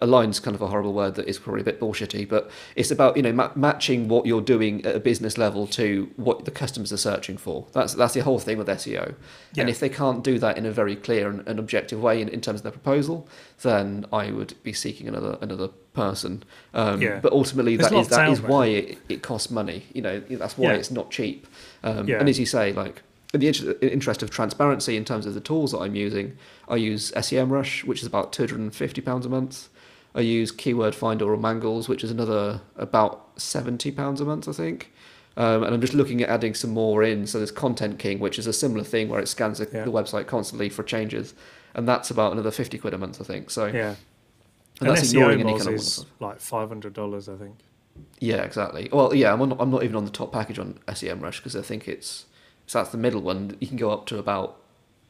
Align's 0.00 0.40
kind 0.40 0.54
of 0.54 0.62
a 0.62 0.66
horrible 0.68 0.92
word 0.92 1.14
that 1.16 1.28
is 1.28 1.38
probably 1.38 1.60
a 1.60 1.64
bit 1.64 1.80
bullshitty, 1.80 2.28
but 2.28 2.50
it's 2.76 2.90
about 2.90 3.16
you 3.16 3.22
know 3.22 3.32
ma- 3.32 3.50
matching 3.54 4.08
what 4.08 4.26
you're 4.26 4.40
doing 4.40 4.84
at 4.86 4.94
a 4.96 5.00
business 5.00 5.36
level 5.38 5.66
to 5.68 6.10
what 6.16 6.44
the 6.44 6.50
customers 6.50 6.92
are 6.92 6.96
searching 6.98 7.36
for. 7.36 7.66
That's 7.72 7.94
that's 7.94 8.14
the 8.14 8.20
whole 8.20 8.38
thing 8.38 8.58
with 8.58 8.68
SEO. 8.68 9.14
Yeah. 9.54 9.60
And 9.62 9.70
if 9.70 9.80
they 9.80 9.88
can't 9.88 10.22
do 10.24 10.38
that 10.38 10.56
in 10.58 10.66
a 10.66 10.72
very 10.72 10.96
clear 10.96 11.28
and, 11.28 11.46
and 11.48 11.58
objective 11.58 12.00
way 12.00 12.20
in, 12.20 12.28
in 12.28 12.40
terms 12.40 12.60
of 12.60 12.62
their 12.64 12.72
proposal, 12.72 13.28
then 13.62 14.06
I 14.12 14.30
would 14.30 14.54
be 14.62 14.72
seeking 14.72 15.08
another 15.08 15.38
another 15.40 15.68
person. 15.94 16.42
Um, 16.74 17.00
Yeah. 17.00 17.20
But 17.20 17.32
ultimately, 17.32 17.76
There's 17.76 17.90
that 17.90 17.98
is 17.98 18.08
that 18.08 18.28
is 18.30 18.40
why 18.40 18.66
it, 18.66 18.98
it 19.08 19.22
costs 19.22 19.50
money. 19.50 19.84
You 19.92 20.02
know, 20.02 20.20
that's 20.20 20.58
why 20.58 20.70
Yeah. 20.72 20.78
it's 20.78 20.90
not 20.90 21.10
cheap. 21.10 21.46
Um, 21.82 22.08
Yeah. 22.08 22.18
And 22.20 22.28
as 22.28 22.38
you 22.38 22.46
say, 22.46 22.72
like 22.72 23.02
in 23.32 23.40
the 23.40 23.48
interest 23.92 24.22
of 24.22 24.30
transparency 24.30 24.96
in 24.96 25.04
terms 25.04 25.26
of 25.26 25.34
the 25.34 25.40
tools 25.40 25.72
that 25.72 25.78
I'm 25.78 25.96
using, 25.96 26.36
I 26.68 26.76
use 26.76 27.10
SEMrush, 27.12 27.82
which 27.84 28.00
is 28.00 28.06
about 28.06 28.32
two 28.32 28.42
hundred 28.44 28.60
and 28.60 28.74
fifty 28.74 29.00
pounds 29.00 29.26
a 29.26 29.28
month. 29.28 29.68
I 30.14 30.20
use 30.20 30.52
Keyword 30.52 30.94
Finder 30.94 31.32
or 31.32 31.36
Mangools, 31.36 31.88
which 31.88 32.04
is 32.04 32.10
another 32.10 32.60
about 32.76 33.30
seventy 33.36 33.90
pounds 33.90 34.20
a 34.20 34.24
month, 34.24 34.48
I 34.48 34.52
think. 34.52 34.92
Um, 35.36 35.64
and 35.64 35.74
I'm 35.74 35.80
just 35.80 35.94
looking 35.94 36.22
at 36.22 36.28
adding 36.28 36.54
some 36.54 36.70
more 36.70 37.02
in. 37.02 37.26
So 37.26 37.38
there's 37.38 37.50
ContentKing, 37.50 38.20
which 38.20 38.38
is 38.38 38.46
a 38.46 38.52
similar 38.52 38.84
thing 38.84 39.08
where 39.08 39.18
it 39.18 39.26
scans 39.26 39.58
the, 39.58 39.68
Yeah. 39.72 39.84
the 39.84 39.90
website 39.90 40.26
constantly 40.28 40.68
for 40.68 40.84
changes, 40.84 41.34
and 41.74 41.88
that's 41.88 42.10
about 42.10 42.32
another 42.32 42.52
fifty 42.52 42.78
quid 42.78 42.94
a 42.94 42.98
month, 42.98 43.20
I 43.20 43.24
think. 43.24 43.50
So 43.50 43.66
yeah. 43.66 43.96
and 44.80 44.90
that's 44.90 45.02
SEO 45.02 45.14
ignoring 45.14 45.40
any 45.40 45.56
kind 45.58 45.68
of 45.68 45.74
is 45.74 46.06
like 46.20 46.38
five 46.40 46.68
hundred 46.68 46.92
dollars, 46.92 47.28
I 47.28 47.34
think. 47.36 47.56
yeah, 48.20 48.42
exactly. 48.42 48.88
Well, 48.92 49.12
yeah, 49.14 49.32
I'm 49.32 49.42
on, 49.42 49.56
I'm 49.58 49.70
not 49.70 49.82
even 49.82 49.96
on 49.96 50.04
the 50.04 50.10
top 50.12 50.32
package 50.32 50.58
on 50.60 50.78
SEMrush 50.86 51.38
because 51.38 51.56
I 51.56 51.62
think 51.62 51.88
it's 51.88 52.26
so 52.66 52.78
that's 52.78 52.90
the 52.90 52.98
middle 52.98 53.20
one. 53.20 53.56
You 53.60 53.66
can 53.66 53.76
go 53.76 53.90
up 53.90 54.06
to 54.06 54.18
about 54.18 54.60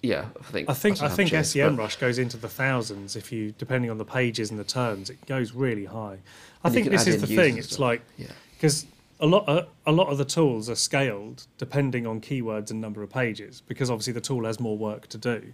yeah, 0.05 0.27
I 0.39 0.43
think. 0.45 0.69
I 0.71 0.75
think 0.75 1.03
I 1.03 1.09
think 1.09 1.31
SEM 1.45 1.77
Rush 1.77 1.97
goes 1.97 2.19
into 2.19 2.37
the 2.37 2.49
thousands 2.49 3.17
if 3.17 3.33
you 3.33 3.53
depending 3.59 3.91
on 3.91 3.99
the 3.99 4.05
pages 4.05 4.51
and 4.51 4.59
the 4.61 4.65
terms, 4.65 5.11
it 5.11 5.25
goes 5.27 5.53
really 5.53 5.87
high. 5.87 6.19
I 6.63 6.71
think 6.71 6.91
this 6.91 7.07
is 7.07 7.21
the 7.21 7.27
thing. 7.27 7.59
It's 7.59 7.79
like 7.79 8.03
Yeah, 8.17 8.29
because 8.57 8.87
a 9.21 9.27
lot 9.27 9.49
of, 9.49 9.69
a 9.87 9.93
lot 9.93 10.09
of 10.09 10.19
the 10.19 10.25
tools 10.25 10.69
are 10.69 10.75
scaled 10.75 11.47
depending 11.57 12.07
on 12.07 12.21
keywords 12.21 12.71
and 12.71 12.81
number 12.81 13.03
of 13.03 13.11
pages 13.11 13.63
because 13.67 13.91
obviously 13.91 14.13
the 14.13 14.21
tool 14.21 14.45
has 14.45 14.59
more 14.61 14.77
work 14.77 15.07
to 15.09 15.19
do. 15.19 15.53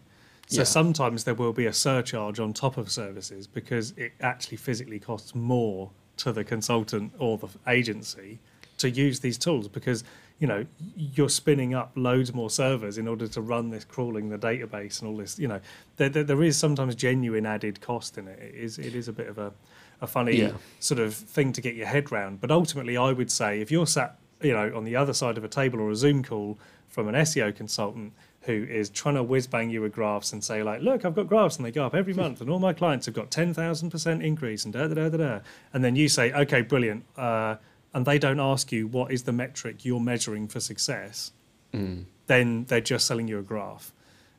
So 0.48 0.62
Yeah. 0.62 0.64
sometimes 0.64 1.24
there 1.24 1.34
will 1.34 1.52
be 1.52 1.66
a 1.66 1.72
surcharge 1.72 2.40
on 2.40 2.52
top 2.52 2.76
of 2.76 2.90
services 2.90 3.46
because 3.46 3.92
it 3.96 4.12
actually 4.20 4.56
physically 4.56 4.98
costs 4.98 5.34
more 5.34 5.90
to 6.16 6.32
the 6.32 6.42
consultant 6.42 7.12
or 7.18 7.38
the 7.38 7.48
agency 7.68 8.40
to 8.78 8.90
use 8.90 9.20
these 9.20 9.38
tools 9.38 9.68
because 9.68 10.02
you 10.40 10.46
know 10.48 10.66
you're 10.96 11.28
spinning 11.28 11.72
up 11.74 11.92
loads 11.94 12.34
more 12.34 12.50
servers 12.50 12.98
in 12.98 13.06
order 13.06 13.28
to 13.28 13.40
run 13.40 13.70
this 13.70 13.84
crawling 13.84 14.28
the 14.30 14.38
database 14.38 15.00
and 15.00 15.08
all 15.08 15.16
this 15.16 15.38
you 15.38 15.46
know. 15.46 15.60
There, 15.98 16.08
there, 16.08 16.24
there 16.24 16.42
is 16.42 16.56
sometimes 16.56 16.94
genuine 16.96 17.46
added 17.46 17.80
cost 17.80 18.18
in 18.18 18.26
it. 18.26 18.38
It 18.40 18.54
is 18.54 18.78
it 18.78 18.94
is 18.94 19.06
a 19.06 19.12
bit 19.12 19.28
of 19.28 19.38
a, 19.38 19.52
a 20.00 20.06
funny 20.08 20.36
Yeah. 20.38 20.52
sort 20.80 20.98
of 20.98 21.14
thing 21.14 21.52
to 21.52 21.60
get 21.60 21.74
your 21.76 21.86
head 21.86 22.10
round. 22.10 22.40
But 22.40 22.50
ultimately 22.50 22.96
i 22.96 23.12
would 23.12 23.30
say 23.30 23.60
if 23.60 23.70
you're 23.70 23.86
sat 23.86 24.16
you 24.42 24.52
know 24.54 24.72
on 24.74 24.84
the 24.84 24.96
other 24.96 25.12
side 25.12 25.36
of 25.38 25.44
a 25.44 25.48
table 25.48 25.78
or 25.80 25.90
a 25.90 25.94
zoom 25.96 26.22
call 26.24 26.58
from 26.88 27.06
an 27.08 27.14
seo 27.14 27.54
consultant 27.54 28.12
who 28.44 28.64
is 28.70 28.88
trying 28.88 29.14
to 29.16 29.22
whiz 29.22 29.46
bang 29.46 29.68
you 29.68 29.82
with 29.82 29.92
graphs 29.92 30.32
and 30.32 30.42
say 30.42 30.62
like 30.62 30.80
look 30.80 31.04
i've 31.04 31.14
got 31.14 31.26
graphs 31.26 31.58
and 31.58 31.66
they 31.66 31.70
go 31.70 31.84
up 31.84 31.94
every 31.94 32.14
month 32.14 32.40
and 32.40 32.48
all 32.48 32.58
my 32.58 32.72
clients 32.72 33.04
have 33.04 33.14
got 33.14 33.30
10,000% 33.30 34.24
increase 34.24 34.64
and 34.64 34.72
da 34.72 34.86
da 34.88 34.94
da 34.94 35.08
da 35.10 35.16
da 35.18 35.38
and 35.74 35.84
then 35.84 35.94
you 35.94 36.08
say 36.08 36.32
okay 36.32 36.62
brilliant 36.62 37.04
uh, 37.18 37.56
and 37.94 38.06
they 38.06 38.18
don't 38.18 38.40
ask 38.40 38.70
you 38.72 38.86
what 38.86 39.10
is 39.12 39.24
the 39.24 39.32
metric 39.32 39.84
you're 39.84 40.00
measuring 40.00 40.48
for 40.48 40.60
success 40.60 41.32
Mm. 41.72 42.06
then 42.26 42.64
they're 42.64 42.80
just 42.80 43.06
selling 43.06 43.28
you 43.28 43.38
a 43.38 43.42
graph. 43.42 43.92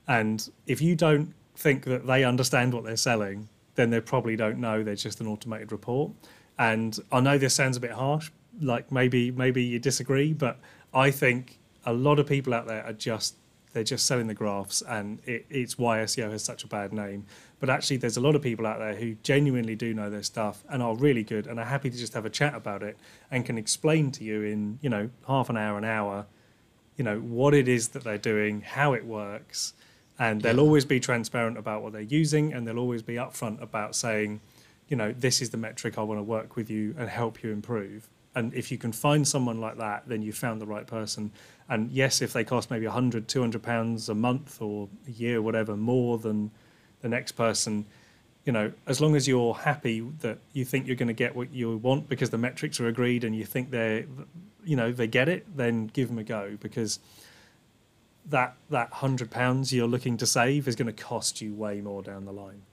And 0.06 0.50
if 0.68 0.82
you 0.82 0.96
don't 0.98 1.34
think 1.56 1.86
that 1.86 2.06
they 2.06 2.26
understand 2.26 2.74
what 2.74 2.84
they're 2.84 2.98
selling, 2.98 3.48
then 3.76 3.90
they 3.90 4.02
probably 4.02 4.36
don't 4.36 4.60
know. 4.60 4.84
They're 4.84 4.96
just 4.96 5.22
an 5.22 5.28
automated 5.28 5.72
report. 5.72 6.12
And 6.60 7.00
I 7.10 7.22
know 7.22 7.38
this 7.38 7.54
sounds 7.54 7.78
a 7.78 7.80
bit 7.80 7.92
harsh, 7.92 8.30
like 8.60 8.92
maybe 8.92 9.32
maybe 9.32 9.64
you 9.64 9.80
disagree, 9.80 10.34
but 10.34 10.60
I 10.94 11.10
think 11.10 11.58
a 11.86 11.94
lot 11.94 12.20
of 12.20 12.28
people 12.28 12.54
out 12.54 12.68
there 12.68 12.84
are 12.86 12.94
just 12.94 13.36
they're 13.74 13.84
just 13.84 14.06
selling 14.06 14.28
the 14.28 14.34
graphs, 14.34 14.82
and 14.82 15.20
it, 15.26 15.46
it's 15.50 15.78
why 15.78 16.00
SEO 16.00 16.32
has 16.32 16.44
such 16.44 16.64
a 16.64 16.68
bad 16.68 16.92
name. 16.94 17.26
But 17.60 17.70
actually, 17.70 17.98
there's 17.98 18.18
a 18.18 18.22
lot 18.22 18.36
of 18.36 18.42
people 18.42 18.66
out 18.68 18.80
there 18.80 18.96
who 18.96 19.16
genuinely 19.24 19.76
do 19.76 19.94
know 19.94 20.10
their 20.10 20.24
stuff 20.24 20.64
and 20.70 20.82
are 20.84 20.96
really 20.96 21.24
good 21.24 21.48
and 21.48 21.60
are 21.60 21.66
happy 21.66 21.90
to 21.90 21.98
just 21.98 22.14
have 22.14 22.26
a 22.26 22.30
chat 22.30 22.56
about 22.56 22.84
it 22.84 22.98
and 23.30 23.46
can 23.46 23.58
explain 23.58 24.12
to 24.12 24.24
you 24.24 24.42
in 24.44 24.80
you 24.82 24.90
know 24.90 25.10
half 25.28 25.50
an 25.50 25.58
hour, 25.58 25.78
an 25.78 25.86
hour, 25.86 26.26
you 26.98 27.04
know 27.04 27.20
what 27.20 27.54
it 27.54 27.68
is 27.68 27.90
that 27.90 28.04
they're 28.04 28.18
doing, 28.18 28.62
how 28.62 28.94
it 28.94 29.06
works, 29.06 29.74
and 30.20 30.42
they'll 30.42 30.56
Yeah. 30.58 30.62
always 30.62 30.86
be 30.86 31.00
transparent 31.00 31.58
about 31.58 31.82
what 31.84 31.94
they're 31.94 32.02
using, 32.02 32.54
and 32.54 32.68
they'll 32.68 32.80
always 32.80 33.02
be 33.04 33.16
upfront 33.16 33.62
about 33.62 33.96
saying, 33.96 34.42
you 34.88 34.98
know, 34.98 35.14
this 35.14 35.42
is 35.42 35.52
the 35.52 35.58
metric 35.58 35.98
I 35.98 36.02
want 36.04 36.20
to 36.20 36.24
work 36.24 36.56
with 36.56 36.70
you 36.70 36.94
and 36.98 37.10
help 37.10 37.44
you 37.44 37.52
improve. 37.52 38.10
And 38.36 38.54
if 38.54 38.72
you 38.72 38.78
can 38.78 38.92
find 38.92 39.28
someone 39.28 39.60
like 39.60 39.78
that, 39.78 40.04
then 40.08 40.22
you 40.22 40.32
found 40.34 40.62
the 40.62 40.66
right 40.66 40.88
person. 40.88 41.32
And 41.72 41.90
yes, 41.90 42.22
if 42.22 42.34
they 42.34 42.44
cost 42.44 42.70
maybe 42.70 42.86
100, 42.86 43.30
200 43.30 43.64
pounds 43.64 44.10
a 44.10 44.14
month 44.14 44.62
or 44.62 44.90
a 45.08 45.12
year, 45.12 45.42
whatever, 45.42 45.78
more 45.78 46.18
than 46.18 46.52
the 47.00 47.08
next 47.08 47.32
person, 47.32 47.86
you 48.44 48.52
know, 48.52 48.74
as 48.88 49.00
long 49.00 49.16
as 49.16 49.26
you're 49.26 49.54
happy 49.54 50.02
that 50.20 50.40
you 50.52 50.66
think 50.66 50.86
you're 50.86 50.98
going 50.98 51.08
to 51.08 51.14
get 51.14 51.34
what 51.34 51.54
you 51.54 51.78
want 51.78 52.10
because 52.10 52.30
the 52.30 52.38
metrics 52.38 52.82
are 52.82 52.88
agreed 52.88 53.24
and 53.24 53.34
you 53.34 53.46
think 53.46 53.72
they're, 53.72 54.04
you 54.66 54.76
know, 54.76 54.92
they 54.92 55.08
get 55.08 55.30
it, 55.30 55.46
then 55.56 55.88
give 55.88 56.10
them 56.10 56.20
a 56.20 56.26
go 56.26 56.58
because 56.60 57.00
that 58.26 58.58
that 58.70 58.92
hundred 58.92 59.32
pounds 59.32 59.72
you're 59.72 59.88
looking 59.88 60.18
to 60.18 60.26
save 60.26 60.68
is 60.68 60.76
going 60.76 60.94
to 60.94 61.04
cost 61.04 61.40
you 61.40 61.54
way 61.54 61.80
more 61.80 62.04
down 62.04 62.26
the 62.26 62.34
line. 62.34 62.64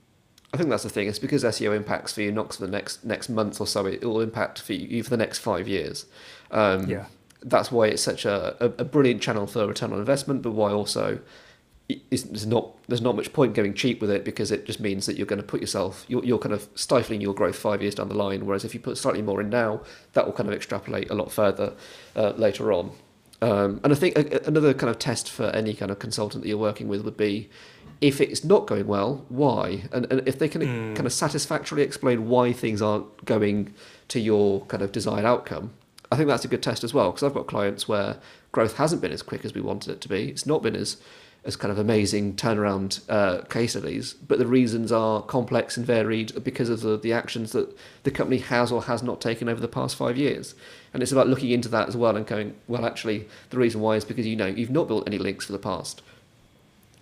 I 0.52 0.56
think 0.56 0.70
that's 0.70 0.82
the 0.82 0.90
thing. 0.90 1.06
It's 1.06 1.20
because 1.20 1.44
SEO 1.44 1.76
impacts 1.76 2.14
for 2.14 2.22
you 2.22 2.32
not 2.32 2.52
for 2.52 2.66
the 2.66 2.72
next 2.72 3.04
next 3.04 3.28
month 3.28 3.60
or 3.60 3.66
so. 3.68 3.86
It 3.86 4.02
will 4.02 4.20
impact 4.20 4.60
for 4.60 4.72
you 4.72 5.04
for 5.04 5.10
the 5.10 5.16
next 5.16 5.38
five 5.38 5.68
years. 5.68 6.06
Um, 6.50 6.90
Yeah. 6.90 7.06
That's 7.42 7.70
why 7.70 7.86
it's 7.88 8.02
such 8.02 8.24
a, 8.24 8.56
a, 8.60 8.66
a 8.66 8.84
brilliant 8.84 9.22
channel 9.22 9.46
for 9.46 9.66
return 9.66 9.92
on 9.92 9.98
investment, 9.98 10.42
but 10.42 10.52
why 10.52 10.72
also 10.72 11.20
there's 12.10 12.46
not 12.46 12.74
there's 12.86 13.00
not 13.00 13.16
much 13.16 13.32
point 13.32 13.54
going 13.54 13.72
cheap 13.72 14.00
with 14.02 14.10
it 14.10 14.22
because 14.22 14.50
it 14.52 14.66
just 14.66 14.78
means 14.78 15.06
that 15.06 15.16
you're 15.16 15.26
going 15.26 15.40
to 15.40 15.46
put 15.46 15.60
yourself 15.62 16.04
you're, 16.06 16.22
you're 16.22 16.38
kind 16.38 16.52
of 16.52 16.68
stifling 16.74 17.20
your 17.22 17.32
growth 17.32 17.56
five 17.56 17.80
years 17.80 17.94
down 17.94 18.08
the 18.08 18.14
line. 18.14 18.44
Whereas 18.44 18.64
if 18.64 18.74
you 18.74 18.80
put 18.80 18.98
slightly 18.98 19.22
more 19.22 19.40
in 19.40 19.48
now, 19.48 19.80
that 20.12 20.26
will 20.26 20.34
kind 20.34 20.48
of 20.48 20.54
extrapolate 20.54 21.08
a 21.10 21.14
lot 21.14 21.32
further 21.32 21.72
uh, 22.14 22.30
later 22.36 22.72
on. 22.72 22.90
Um, 23.40 23.80
and 23.84 23.92
I 23.92 23.96
think 23.96 24.18
a- 24.18 24.46
another 24.46 24.74
kind 24.74 24.90
of 24.90 24.98
test 24.98 25.30
for 25.30 25.44
any 25.50 25.72
kind 25.72 25.90
of 25.90 25.98
consultant 25.98 26.42
that 26.42 26.48
you're 26.48 26.58
working 26.58 26.88
with 26.88 27.04
would 27.04 27.16
be 27.16 27.48
if 28.00 28.20
it's 28.20 28.44
not 28.44 28.66
going 28.66 28.86
well, 28.86 29.24
why? 29.28 29.84
And, 29.92 30.06
and 30.12 30.26
if 30.28 30.38
they 30.38 30.48
can 30.48 30.62
Mm. 30.62 30.94
kind 30.94 31.06
of 31.06 31.12
satisfactorily 31.12 31.82
explain 31.84 32.28
why 32.28 32.52
things 32.52 32.82
aren't 32.82 33.24
going 33.24 33.72
to 34.08 34.20
your 34.20 34.64
kind 34.66 34.82
of 34.82 34.92
desired 34.92 35.24
outcome, 35.24 35.72
I 36.10 36.16
think 36.16 36.28
that's 36.28 36.44
a 36.44 36.48
good 36.48 36.62
test 36.62 36.84
as 36.84 36.94
well. 36.94 37.10
Because 37.10 37.22
I've 37.22 37.34
got 37.34 37.46
clients 37.46 37.88
where 37.88 38.16
growth 38.52 38.76
hasn't 38.76 39.02
been 39.02 39.12
as 39.12 39.22
quick 39.22 39.44
as 39.44 39.54
we 39.54 39.60
wanted 39.60 39.92
it 39.92 40.00
to 40.02 40.08
be. 40.08 40.28
It's 40.28 40.46
not 40.46 40.62
been 40.62 40.76
as 40.76 40.96
as 41.44 41.56
kind 41.56 41.70
of 41.70 41.78
amazing 41.78 42.34
turnaround 42.34 43.00
uh, 43.08 43.42
case 43.44 43.70
studies, 43.70 44.12
but 44.12 44.38
the 44.38 44.46
reasons 44.46 44.90
are 44.90 45.22
complex 45.22 45.76
and 45.76 45.86
varied 45.86 46.32
because 46.42 46.68
of 46.68 46.80
the, 46.80 46.96
the 46.98 47.12
actions 47.12 47.52
that 47.52 47.74
the 48.02 48.10
company 48.10 48.38
has 48.38 48.72
or 48.72 48.82
has 48.82 49.02
not 49.02 49.20
taken 49.20 49.48
over 49.48 49.60
the 49.60 49.68
past 49.68 49.96
five 49.96 50.16
years. 50.16 50.54
And 50.92 51.02
it's 51.02 51.12
about 51.12 51.28
looking 51.28 51.50
into 51.50 51.68
that 51.68 51.88
as 51.88 51.96
well 51.96 52.16
and 52.16 52.26
going, 52.26 52.54
well, 52.66 52.84
actually, 52.84 53.28
the 53.50 53.56
reason 53.56 53.80
why 53.80 53.94
is 53.94 54.04
because 54.04 54.26
you 54.26 54.36
know 54.36 54.46
you've 54.46 54.70
not 54.70 54.88
built 54.88 55.06
any 55.06 55.16
links 55.16 55.46
for 55.46 55.52
the 55.52 55.58
past 55.58 56.02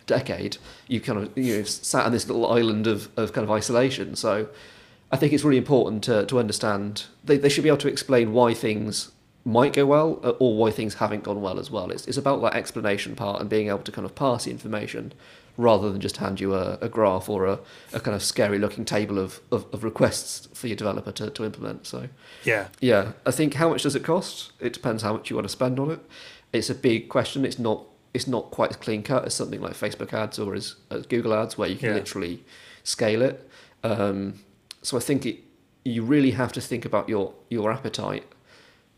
decade. 0.07 0.59
You 0.87 1.01
kind 1.01 1.19
of 1.19 1.37
you 1.37 1.57
know 1.57 1.63
sat 1.65 2.07
on 2.07 2.13
this 2.13 2.29
little 2.29 2.51
island 2.51 2.87
of, 2.87 3.09
of 3.17 3.33
kind 3.33 3.45
of 3.45 3.51
isolation. 3.51 4.17
So 4.17 4.49
I 5.13 5.17
think 5.17 5.33
it's 5.33 5.45
really 5.45 5.59
important 5.59 6.03
to, 6.05 6.27
to 6.27 6.39
understand 6.39 7.05
they, 7.25 7.37
they 7.39 7.49
should 7.49 7.63
be 7.65 7.69
able 7.71 7.79
to 7.79 7.89
explain 7.89 8.33
why 8.33 8.55
things 8.55 9.13
might 9.45 9.73
go 9.73 9.87
well 9.87 10.19
uh, 10.25 10.31
or 10.41 10.57
why 10.57 10.71
things 10.73 10.95
haven't 10.95 11.23
gone 11.23 11.41
well 11.41 11.61
as 11.61 11.71
well. 11.71 11.91
It's, 11.93 12.07
it's 12.09 12.17
about 12.19 12.43
that 12.43 12.55
explanation 12.55 13.15
part 13.15 13.41
and 13.41 13.49
being 13.49 13.69
able 13.69 13.79
to 13.85 13.93
kind 13.93 14.05
of 14.05 14.15
pass 14.17 14.45
the 14.45 14.51
information 14.51 15.13
rather 15.57 15.91
than 15.91 16.01
just 16.01 16.17
hand 16.19 16.41
you 16.41 16.55
a, 16.55 16.77
a 16.83 16.89
graph 16.89 17.29
or 17.29 17.47
a, 17.47 17.61
a 17.93 18.01
kind 18.01 18.15
of 18.17 18.23
scary 18.23 18.59
looking 18.59 18.85
table 18.85 19.19
of, 19.19 19.41
of, 19.53 19.65
of 19.73 19.85
requests 19.85 20.49
for 20.53 20.67
your 20.67 20.77
developer 20.77 21.13
to, 21.13 21.31
to 21.31 21.45
implement. 21.45 21.87
So 21.87 22.09
Yeah. 22.45 22.69
yeah, 22.81 23.13
I 23.25 23.31
think 23.31 23.55
how 23.55 23.69
much 23.71 23.85
does 23.85 23.95
it 23.95 24.03
cost? 24.05 24.51
It 24.61 24.73
depends 24.73 25.03
how 25.05 25.13
much 25.13 25.31
you 25.31 25.37
want 25.37 25.45
to 25.47 25.53
spend 25.53 25.79
on 25.79 25.93
it. 25.93 26.01
It's 26.53 26.69
a 26.69 26.75
big 26.75 27.09
question. 27.09 27.45
It's 27.45 27.59
not 27.59 27.85
it's 28.13 28.27
not 28.27 28.51
quite 28.51 28.71
as 28.71 28.77
clean 28.77 29.03
cut 29.03 29.27
as 29.27 29.35
something 29.35 29.61
like 29.61 29.75
Facebook 29.75 30.13
ads 30.15 30.39
or 30.39 30.55
as, 30.55 30.75
as 30.91 31.05
Google 31.07 31.35
ads 31.35 31.57
where 31.59 31.69
you 31.69 31.77
can 31.77 31.91
Yeah. 31.91 31.95
literally 31.97 32.43
scale 32.83 33.21
it. 33.23 33.49
Um, 33.85 34.41
so 34.87 34.97
I 34.97 35.01
think 35.01 35.27
it, 35.27 35.39
you 35.85 36.05
really 36.05 36.31
have 36.31 36.53
to 36.53 36.61
think 36.61 36.85
about 36.85 37.09
your 37.09 37.35
your 37.51 37.73
appetite 37.73 38.25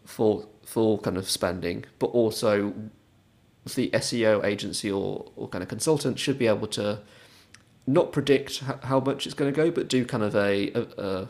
for 0.05 0.46
for 0.62 0.98
kind 0.98 1.16
of 1.16 1.31
spending, 1.31 1.87
but 1.98 2.09
also 2.09 2.74
the 3.74 3.88
SEO 3.94 4.44
agency 4.44 4.90
or, 4.90 5.31
or 5.35 5.48
kind 5.48 5.62
of 5.62 5.68
consultant 5.68 6.18
should 6.18 6.38
be 6.38 6.46
able 6.46 6.66
to 6.66 7.01
not 7.87 8.12
predict 8.12 8.59
how 8.83 9.01
much 9.01 9.27
it's 9.27 9.35
going 9.35 9.51
to 9.51 9.57
go, 9.57 9.70
but 9.70 9.88
do 9.88 10.05
kind 10.05 10.22
of 10.22 10.35
a, 10.37 10.70
a, 10.74 10.87
a 11.09 11.29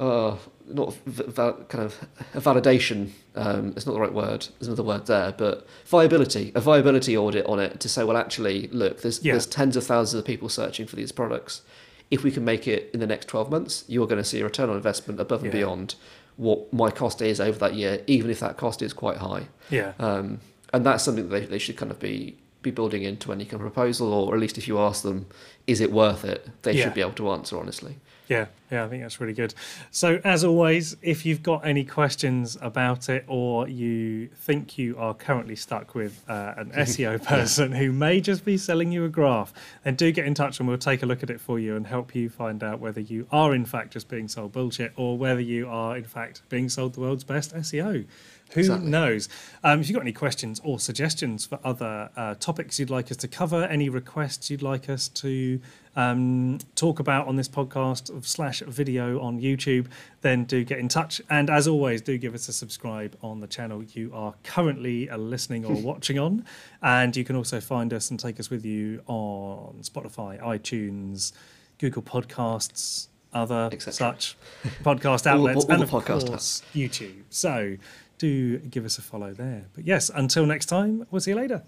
uh, 0.00 0.36
not 0.68 0.94
val- 1.06 1.64
kind 1.68 1.82
of 1.84 1.92
a 2.34 2.40
validation. 2.40 3.10
Um, 3.34 3.72
it's 3.76 3.86
not 3.86 3.94
the 3.94 4.00
right 4.00 4.12
word. 4.12 4.46
There's 4.58 4.68
another 4.68 4.84
word 4.84 5.06
there, 5.06 5.32
but 5.36 5.66
viability, 5.84 6.52
a 6.54 6.60
viability 6.60 7.16
audit 7.16 7.44
on 7.46 7.58
it 7.58 7.80
to 7.80 7.88
say, 7.88 8.04
well, 8.04 8.16
actually, 8.16 8.68
look, 8.68 9.02
there's 9.02 9.24
Yeah. 9.24 9.32
there's 9.32 9.46
tens 9.46 9.76
of 9.76 9.82
thousands 9.84 10.20
of 10.20 10.24
people 10.24 10.48
searching 10.48 10.86
for 10.86 10.94
these 10.94 11.10
products. 11.10 11.62
If 12.10 12.22
we 12.24 12.30
can 12.30 12.44
make 12.44 12.66
it 12.66 12.90
in 12.94 13.00
the 13.00 13.06
next 13.06 13.28
12 13.28 13.50
months, 13.50 13.84
you're 13.86 14.06
going 14.06 14.22
to 14.22 14.24
see 14.28 14.40
a 14.40 14.44
return 14.44 14.70
on 14.70 14.76
investment 14.76 15.20
above 15.20 15.42
and 15.42 15.52
Yeah. 15.52 15.60
beyond 15.60 15.94
what 16.36 16.72
my 16.72 16.90
cost 16.90 17.20
is 17.20 17.40
over 17.40 17.58
that 17.58 17.74
year, 17.74 18.02
even 18.06 18.30
if 18.30 18.40
that 18.40 18.56
cost 18.56 18.80
is 18.80 18.92
quite 18.92 19.18
high. 19.18 19.48
Yeah. 19.70 19.92
Um, 19.98 20.40
and 20.72 20.86
that's 20.86 21.02
something 21.04 21.28
that 21.28 21.40
they, 21.40 21.46
they 21.46 21.58
should 21.58 21.76
kind 21.76 21.90
of 21.90 21.98
be 21.98 22.36
be 22.60 22.72
building 22.72 23.04
into 23.04 23.30
any 23.32 23.44
kind 23.44 23.54
of 23.54 23.60
proposal, 23.60 24.12
or 24.12 24.34
at 24.34 24.40
least 24.40 24.58
if 24.58 24.66
you 24.66 24.80
ask 24.80 25.02
them, 25.04 25.26
is 25.68 25.80
it 25.80 25.92
worth 25.92 26.24
it? 26.24 26.48
They 26.62 26.72
Yeah. 26.72 26.84
should 26.84 26.94
be 26.94 27.00
able 27.00 27.12
to 27.12 27.30
answer 27.30 27.56
honestly. 27.56 27.98
Yeah, 28.28 28.46
yeah, 28.70 28.84
I 28.84 28.88
think 28.88 29.02
that's 29.02 29.20
really 29.20 29.32
good. 29.32 29.54
So, 29.90 30.20
as 30.22 30.44
always, 30.44 30.96
if 31.00 31.24
you've 31.24 31.42
got 31.42 31.66
any 31.66 31.82
questions 31.82 32.58
about 32.60 33.08
it 33.08 33.24
or 33.26 33.66
you 33.66 34.28
think 34.28 34.76
you 34.76 34.98
are 34.98 35.14
currently 35.14 35.56
stuck 35.56 35.94
with 35.94 36.22
uh, 36.28 36.52
an 36.58 36.70
SEO 36.76 37.24
person 37.24 37.72
who 37.72 37.90
may 37.90 38.20
just 38.20 38.44
be 38.44 38.58
selling 38.58 38.92
you 38.92 39.06
a 39.06 39.08
graph, 39.08 39.54
then 39.82 39.94
do 39.94 40.12
get 40.12 40.26
in 40.26 40.34
touch 40.34 40.60
and 40.60 40.68
we'll 40.68 40.76
take 40.76 41.02
a 41.02 41.06
look 41.06 41.22
at 41.22 41.30
it 41.30 41.40
for 41.40 41.58
you 41.58 41.74
and 41.74 41.86
help 41.86 42.14
you 42.14 42.28
find 42.28 42.62
out 42.62 42.80
whether 42.80 43.00
you 43.00 43.26
are, 43.32 43.54
in 43.54 43.64
fact, 43.64 43.94
just 43.94 44.08
being 44.08 44.28
sold 44.28 44.52
bullshit 44.52 44.92
or 44.96 45.16
whether 45.16 45.40
you 45.40 45.66
are, 45.66 45.96
in 45.96 46.04
fact, 46.04 46.42
being 46.50 46.68
sold 46.68 46.92
the 46.94 47.00
world's 47.00 47.24
best 47.24 47.54
SEO. 47.54 48.04
Who 48.52 48.60
Exactly. 48.60 48.88
knows? 48.90 49.28
Um, 49.62 49.80
if 49.80 49.88
you've 49.88 49.94
got 49.94 50.02
any 50.02 50.12
questions 50.12 50.60
or 50.64 50.78
suggestions 50.80 51.44
for 51.44 51.58
other 51.64 52.10
uh, 52.16 52.34
topics 52.36 52.78
you'd 52.78 52.88
like 52.90 53.10
us 53.10 53.16
to 53.18 53.28
cover, 53.28 53.64
any 53.64 53.88
requests 53.88 54.50
you'd 54.50 54.62
like 54.62 54.88
us 54.88 55.08
to 55.08 55.60
um, 55.96 56.58
talk 56.74 56.98
about 56.98 57.26
on 57.26 57.36
this 57.36 57.48
podcast 57.48 58.08
of 58.14 58.26
slash 58.26 58.60
video 58.60 59.20
on 59.20 59.40
YouTube, 59.40 59.86
then 60.22 60.44
do 60.44 60.64
get 60.64 60.78
in 60.78 60.88
touch. 60.88 61.20
And 61.28 61.50
as 61.50 61.68
always, 61.68 62.00
do 62.00 62.16
give 62.16 62.34
us 62.34 62.48
a 62.48 62.52
subscribe 62.52 63.16
on 63.22 63.40
the 63.40 63.46
channel 63.46 63.82
you 63.82 64.10
are 64.14 64.34
currently 64.44 65.10
uh, 65.10 65.18
listening 65.18 65.64
or 65.64 65.74
watching 65.82 66.18
on. 66.18 66.44
And 66.82 67.16
you 67.16 67.24
can 67.24 67.36
also 67.36 67.60
find 67.60 67.92
us 67.92 68.10
and 68.10 68.18
take 68.18 68.40
us 68.40 68.48
with 68.48 68.64
you 68.64 69.02
on 69.06 69.80
Spotify, 69.82 70.40
iTunes, 70.40 71.32
Google 71.78 72.02
Podcasts, 72.02 73.08
other 73.32 73.68
such 73.78 74.36
podcast 74.82 75.26
outlets, 75.26 75.64
all 75.64 75.70
and 75.72 75.80
the 75.82 75.84
of 75.84 75.90
podcast 75.90 76.28
course 76.28 76.62
YouTube. 76.74 77.24
So 77.28 77.76
do 78.18 78.58
give 78.58 78.84
us 78.84 78.98
a 78.98 79.02
follow 79.02 79.32
there. 79.32 79.66
But 79.74 79.86
yes, 79.86 80.10
until 80.14 80.46
next 80.46 80.66
time, 80.66 81.06
we'll 81.10 81.20
see 81.20 81.30
you 81.30 81.36
later. 81.36 81.62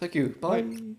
Thank 0.00 0.14
you. 0.14 0.36
Bye. 0.40 0.62
Bye. 0.62 0.94